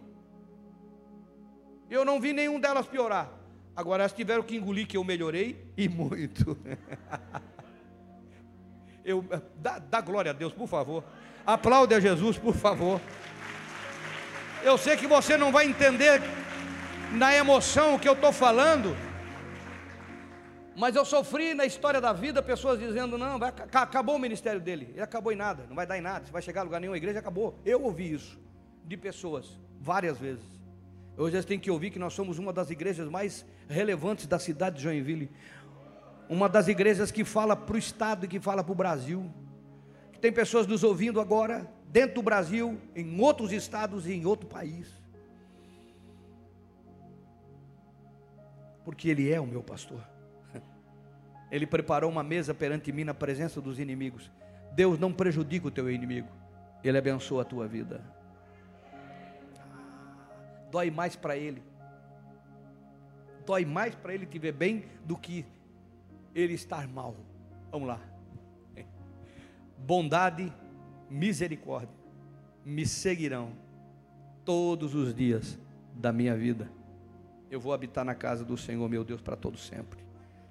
[1.89, 3.31] Eu não vi nenhum delas piorar.
[3.75, 6.55] Agora elas tiveram que engolir que eu melhorei e muito.
[9.03, 9.25] eu,
[9.55, 11.03] dá, dá glória a Deus, por favor.
[11.45, 13.01] Aplaude a Jesus, por favor.
[14.63, 16.21] Eu sei que você não vai entender
[17.11, 18.95] na emoção o que eu estou falando,
[20.75, 24.89] mas eu sofri na história da vida pessoas dizendo: não, vai, acabou o ministério dele,
[24.91, 26.93] ele acabou em nada, não vai dar em nada, você vai chegar a lugar nenhum,
[26.93, 27.59] a igreja acabou.
[27.65, 28.39] Eu ouvi isso
[28.85, 30.61] de pessoas várias vezes.
[31.17, 34.77] Hoje eles têm que ouvir que nós somos uma das igrejas mais relevantes da cidade
[34.77, 35.29] de Joinville,
[36.31, 39.29] uma das igrejas que fala para o Estado e que fala para o Brasil.
[40.21, 44.87] Tem pessoas nos ouvindo agora, dentro do Brasil, em outros estados e em outro país.
[48.85, 50.01] Porque Ele é o meu pastor.
[51.51, 54.31] Ele preparou uma mesa perante mim na presença dos inimigos.
[54.71, 56.29] Deus não prejudica o teu inimigo,
[56.81, 58.01] Ele abençoa a tua vida.
[60.71, 61.61] Dói mais para Ele.
[63.45, 65.45] Dói mais para Ele te ver bem do que
[66.33, 67.15] Ele estar mal.
[67.71, 68.11] Vamos lá
[69.85, 70.51] bondade,
[71.09, 72.01] misericórdia
[72.63, 73.51] me seguirão
[74.45, 75.57] todos os dias
[75.95, 76.69] da minha vida.
[77.49, 79.99] Eu vou habitar na casa do Senhor, meu Deus, para todo sempre.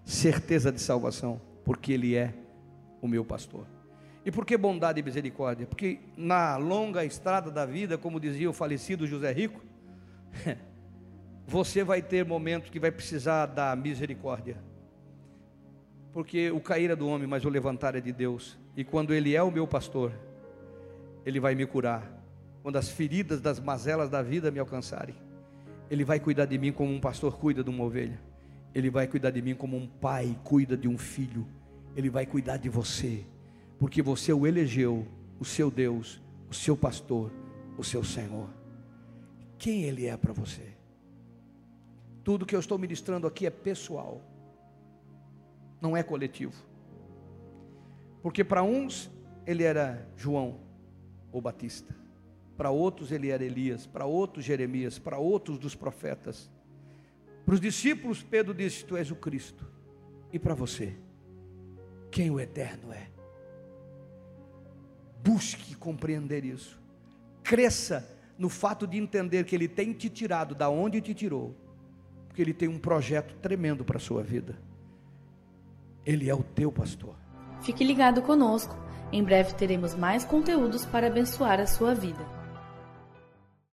[0.05, 2.35] Certeza de salvação, porque Ele é
[3.01, 3.65] o meu pastor.
[4.25, 5.67] E por que bondade e misericórdia?
[5.67, 9.63] Porque na longa estrada da vida, como dizia o falecido José Rico,
[11.47, 14.59] você vai ter momentos que vai precisar da misericórdia.
[16.13, 18.59] Porque o cair é do homem, mas o levantar é de Deus.
[18.77, 20.13] E quando Ele é o meu pastor,
[21.25, 22.21] Ele vai me curar.
[22.63, 25.15] Quando as feridas das mazelas da vida me alcançarem,
[25.91, 28.21] Ele vai cuidar de mim como um pastor cuida de uma ovelha.
[28.75, 31.47] Ele vai cuidar de mim como um pai cuida de um filho.
[31.97, 33.25] Ele vai cuidar de você,
[33.79, 35.07] porque você o elegeu,
[35.41, 37.33] o seu Deus, o seu pastor,
[37.77, 38.49] o seu Senhor.
[39.59, 40.63] Quem Ele é para você?
[42.23, 44.21] Tudo que eu estou ministrando aqui é pessoal,
[45.81, 46.55] não é coletivo.
[48.23, 49.11] Porque para uns
[49.47, 50.61] ele era João
[51.33, 51.95] ou Batista,
[52.57, 56.51] para outros ele era Elias, para outros Jeremias, para outros dos profetas.
[57.45, 59.67] Para os discípulos, Pedro disse: Tu és o Cristo.
[60.33, 60.95] E para você,
[62.11, 63.09] quem o Eterno é?
[65.25, 66.81] Busque compreender isso.
[67.43, 68.07] Cresça
[68.39, 71.55] no fato de entender que Ele tem te tirado da onde te tirou,
[72.29, 74.57] porque Ele tem um projeto tremendo para a sua vida.
[76.11, 77.15] Ele é o teu pastor.
[77.61, 78.77] Fique ligado conosco.
[79.13, 82.27] Em breve teremos mais conteúdos para abençoar a sua vida.